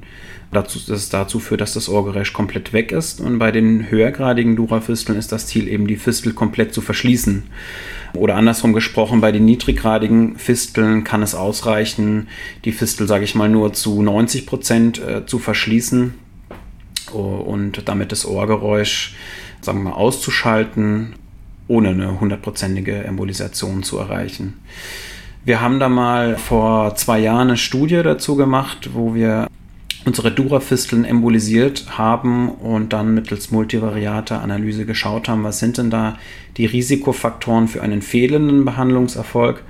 dazu, 0.52 0.78
das 0.86 1.08
dazu 1.08 1.40
führt, 1.40 1.60
dass 1.60 1.74
das 1.74 1.88
Ohrgeräusch 1.88 2.32
komplett 2.32 2.72
weg 2.72 2.92
ist. 2.92 3.20
Und 3.20 3.38
bei 3.38 3.50
den 3.50 3.90
höhergradigen 3.90 4.56
Durafisteln 4.56 5.18
ist 5.18 5.32
das 5.32 5.46
Ziel 5.46 5.68
eben, 5.68 5.86
die 5.86 5.96
Fistel 5.96 6.32
komplett 6.32 6.74
zu 6.74 6.80
verschließen. 6.80 7.44
Oder 8.14 8.36
andersrum 8.36 8.72
gesprochen, 8.72 9.20
bei 9.20 9.32
den 9.32 9.44
niedriggradigen 9.44 10.36
Fisteln 10.36 11.04
kann 11.04 11.22
es 11.22 11.34
ausreichen, 11.34 12.28
die 12.64 12.72
Fistel, 12.72 13.06
sage 13.06 13.24
ich 13.24 13.34
mal, 13.34 13.48
nur 13.48 13.72
zu 13.74 14.02
90 14.02 14.46
Prozent 14.46 14.98
äh, 14.98 15.26
zu 15.26 15.38
verschließen 15.38 16.14
und 17.12 17.88
damit 17.88 18.12
das 18.12 18.26
Ohrgeräusch 18.26 19.14
sagen 19.60 19.78
wir 19.78 19.90
mal, 19.90 19.96
auszuschalten, 19.96 21.14
ohne 21.66 21.90
eine 21.90 22.20
hundertprozentige 22.20 23.04
Embolisation 23.04 23.82
zu 23.82 23.98
erreichen. 23.98 24.54
Wir 25.44 25.60
haben 25.60 25.80
da 25.80 25.88
mal 25.88 26.36
vor 26.36 26.94
zwei 26.96 27.18
Jahren 27.18 27.48
eine 27.48 27.56
Studie 27.56 28.02
dazu 28.02 28.36
gemacht, 28.36 28.90
wo 28.92 29.14
wir 29.14 29.48
unsere 30.08 30.32
Durafisteln 30.32 31.04
embolisiert 31.04 31.98
haben 31.98 32.48
und 32.48 32.94
dann 32.94 33.12
mittels 33.12 33.50
multivariater 33.50 34.40
Analyse 34.40 34.86
geschaut 34.86 35.28
haben, 35.28 35.44
was 35.44 35.58
sind 35.58 35.76
denn 35.76 35.90
da 35.90 36.16
die 36.56 36.64
Risikofaktoren 36.64 37.68
für 37.68 37.82
einen 37.82 38.00
fehlenden 38.00 38.64
Behandlungserfolg. 38.64 39.62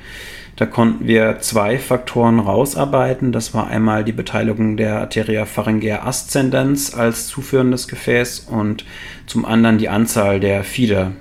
Da 0.55 0.65
konnten 0.67 1.09
wir 1.09 1.41
zwei 1.41 1.77
Faktoren 1.79 2.39
rausarbeiten. 2.39 3.33
Das 3.33 3.53
war 3.53 3.67
einmal 3.67 4.05
die 4.05 4.13
Beteiligung 4.13 4.77
der 4.77 5.01
Arteria 5.01 5.45
pharyngea 5.45 6.07
ascendens 6.07 6.95
als 6.95 7.27
zuführendes 7.27 7.89
Gefäß 7.89 8.47
und 8.49 8.85
zum 9.27 9.45
anderen 9.45 9.79
die 9.79 9.89
Anzahl 9.89 10.39
der 10.39 10.63
Fieder. 10.63 11.13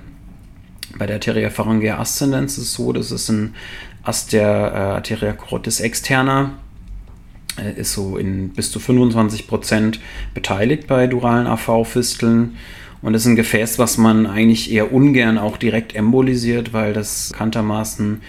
Bei 0.96 1.08
der 1.08 1.16
Arteria 1.16 1.50
pharyngea 1.50 1.98
ascendens 1.98 2.60
ist 2.60 2.66
es 2.66 2.74
so, 2.76 2.94
dass 2.94 3.10
es 3.10 3.30
ein 3.30 3.56
Ast 4.04 4.32
der 4.32 4.48
äh, 4.48 4.78
Arteria 4.96 5.34
corotis 5.34 5.80
externa 5.80 6.52
ist 7.76 7.94
so 7.94 8.18
in 8.18 8.50
bis 8.50 8.72
zu 8.72 8.80
25 8.80 9.48
Prozent 9.48 10.00
beteiligt 10.34 10.88
bei 10.88 11.08
duralen 11.08 11.48
AV-Fisteln. 11.48 12.58
Und 13.02 13.14
das 13.14 13.24
ist 13.24 13.28
ein 13.28 13.36
Gefäß, 13.36 13.80
was 13.80 13.98
man 13.98 14.26
eigentlich 14.26 14.72
eher 14.72 14.92
ungern 14.92 15.38
auch 15.38 15.58
direkt 15.58 15.96
embolisiert, 15.96 16.74
weil 16.74 16.94
das 16.94 17.30
bekanntermaßen 17.32 18.22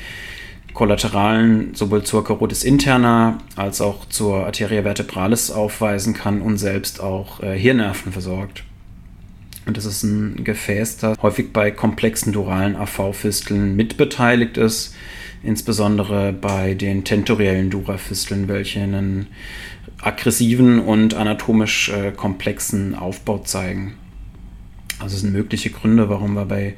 Kollateralen 0.75 1.75
sowohl 1.75 2.05
zur 2.05 2.23
Carotis 2.25 2.63
interna 2.63 3.39
als 3.57 3.81
auch 3.81 4.09
zur 4.09 4.47
Arteria 4.47 4.83
vertebralis 4.83 5.51
aufweisen 5.51 6.15
kann 6.15 6.41
und 6.41 6.59
selbst 6.59 7.01
auch 7.01 7.43
äh, 7.43 7.59
Hirnnerven 7.59 8.13
versorgt. 8.13 8.63
Und 9.67 9.77
das 9.77 9.85
ist 9.85 10.03
ein 10.03 10.45
Gefäß, 10.45 10.99
das 10.99 11.19
häufig 11.21 11.53
bei 11.53 11.71
komplexen 11.71 12.33
duralen 12.33 12.77
AV-Fisteln 12.77 13.77
mitbeteiligt 13.77 14.57
ist, 14.57 14.95
insbesondere 15.43 16.33
bei 16.33 16.75
den 16.75 17.05
tentoriellen 17.05 17.71
Durafisteln, 17.71 18.49
welche 18.49 18.81
einen 18.81 19.29
aggressiven 20.01 20.79
und 20.81 21.15
anatomisch 21.15 21.91
äh, 21.91 22.13
komplexen 22.13 22.95
Aufbau 22.95 23.39
zeigen. 23.39 23.95
Also 24.99 25.17
es 25.17 25.23
sind 25.23 25.33
mögliche 25.33 25.71
Gründe, 25.71 26.09
warum 26.09 26.35
wir 26.35 26.45
bei 26.45 26.75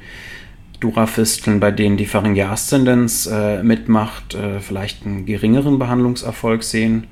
Durafisteln, 0.79 1.59
bei 1.59 1.71
denen 1.71 1.97
die 1.97 2.05
Pharyngeaszendenz 2.05 3.27
äh, 3.27 3.61
mitmacht, 3.61 4.33
äh, 4.33 4.59
vielleicht 4.59 5.05
einen 5.05 5.25
geringeren 5.25 5.77
Behandlungserfolg 5.77 6.63
sehen. 6.63 7.05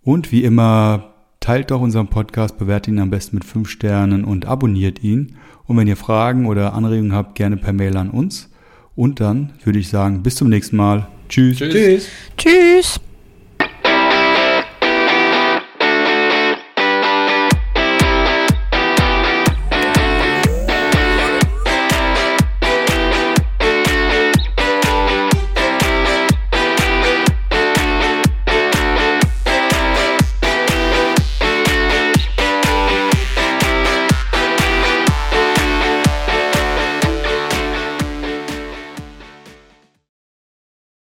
Und 0.03 0.30
wie 0.30 0.44
immer, 0.44 1.14
teilt 1.40 1.72
doch 1.72 1.80
unseren 1.80 2.09
Podcast, 2.09 2.59
bewertet 2.59 2.94
ihn 2.94 3.01
am 3.01 3.11
besten 3.11 3.36
mit 3.36 3.44
5 3.44 3.68
Sternen 3.68 4.24
und 4.24 4.47
abonniert 4.47 5.03
ihn. 5.03 5.36
Und 5.64 5.76
wenn 5.76 5.88
ihr 5.88 5.97
Fragen 5.97 6.47
oder 6.47 6.74
Anregungen 6.74 7.12
habt, 7.12 7.34
gerne 7.34 7.57
per 7.57 7.72
Mail 7.72 7.97
an 7.97 8.11
uns. 8.11 8.51
Und 8.94 9.20
dann 9.20 9.53
würde 9.64 9.80
ich 9.80 9.88
sagen, 9.88 10.22
bis 10.22 10.36
zum 10.36 10.49
nächsten 10.49 10.76
Mal. 10.76 11.09
Tschüss. 11.28 11.59
Tschüss. 11.59 12.09
Tschüss. 12.36 13.01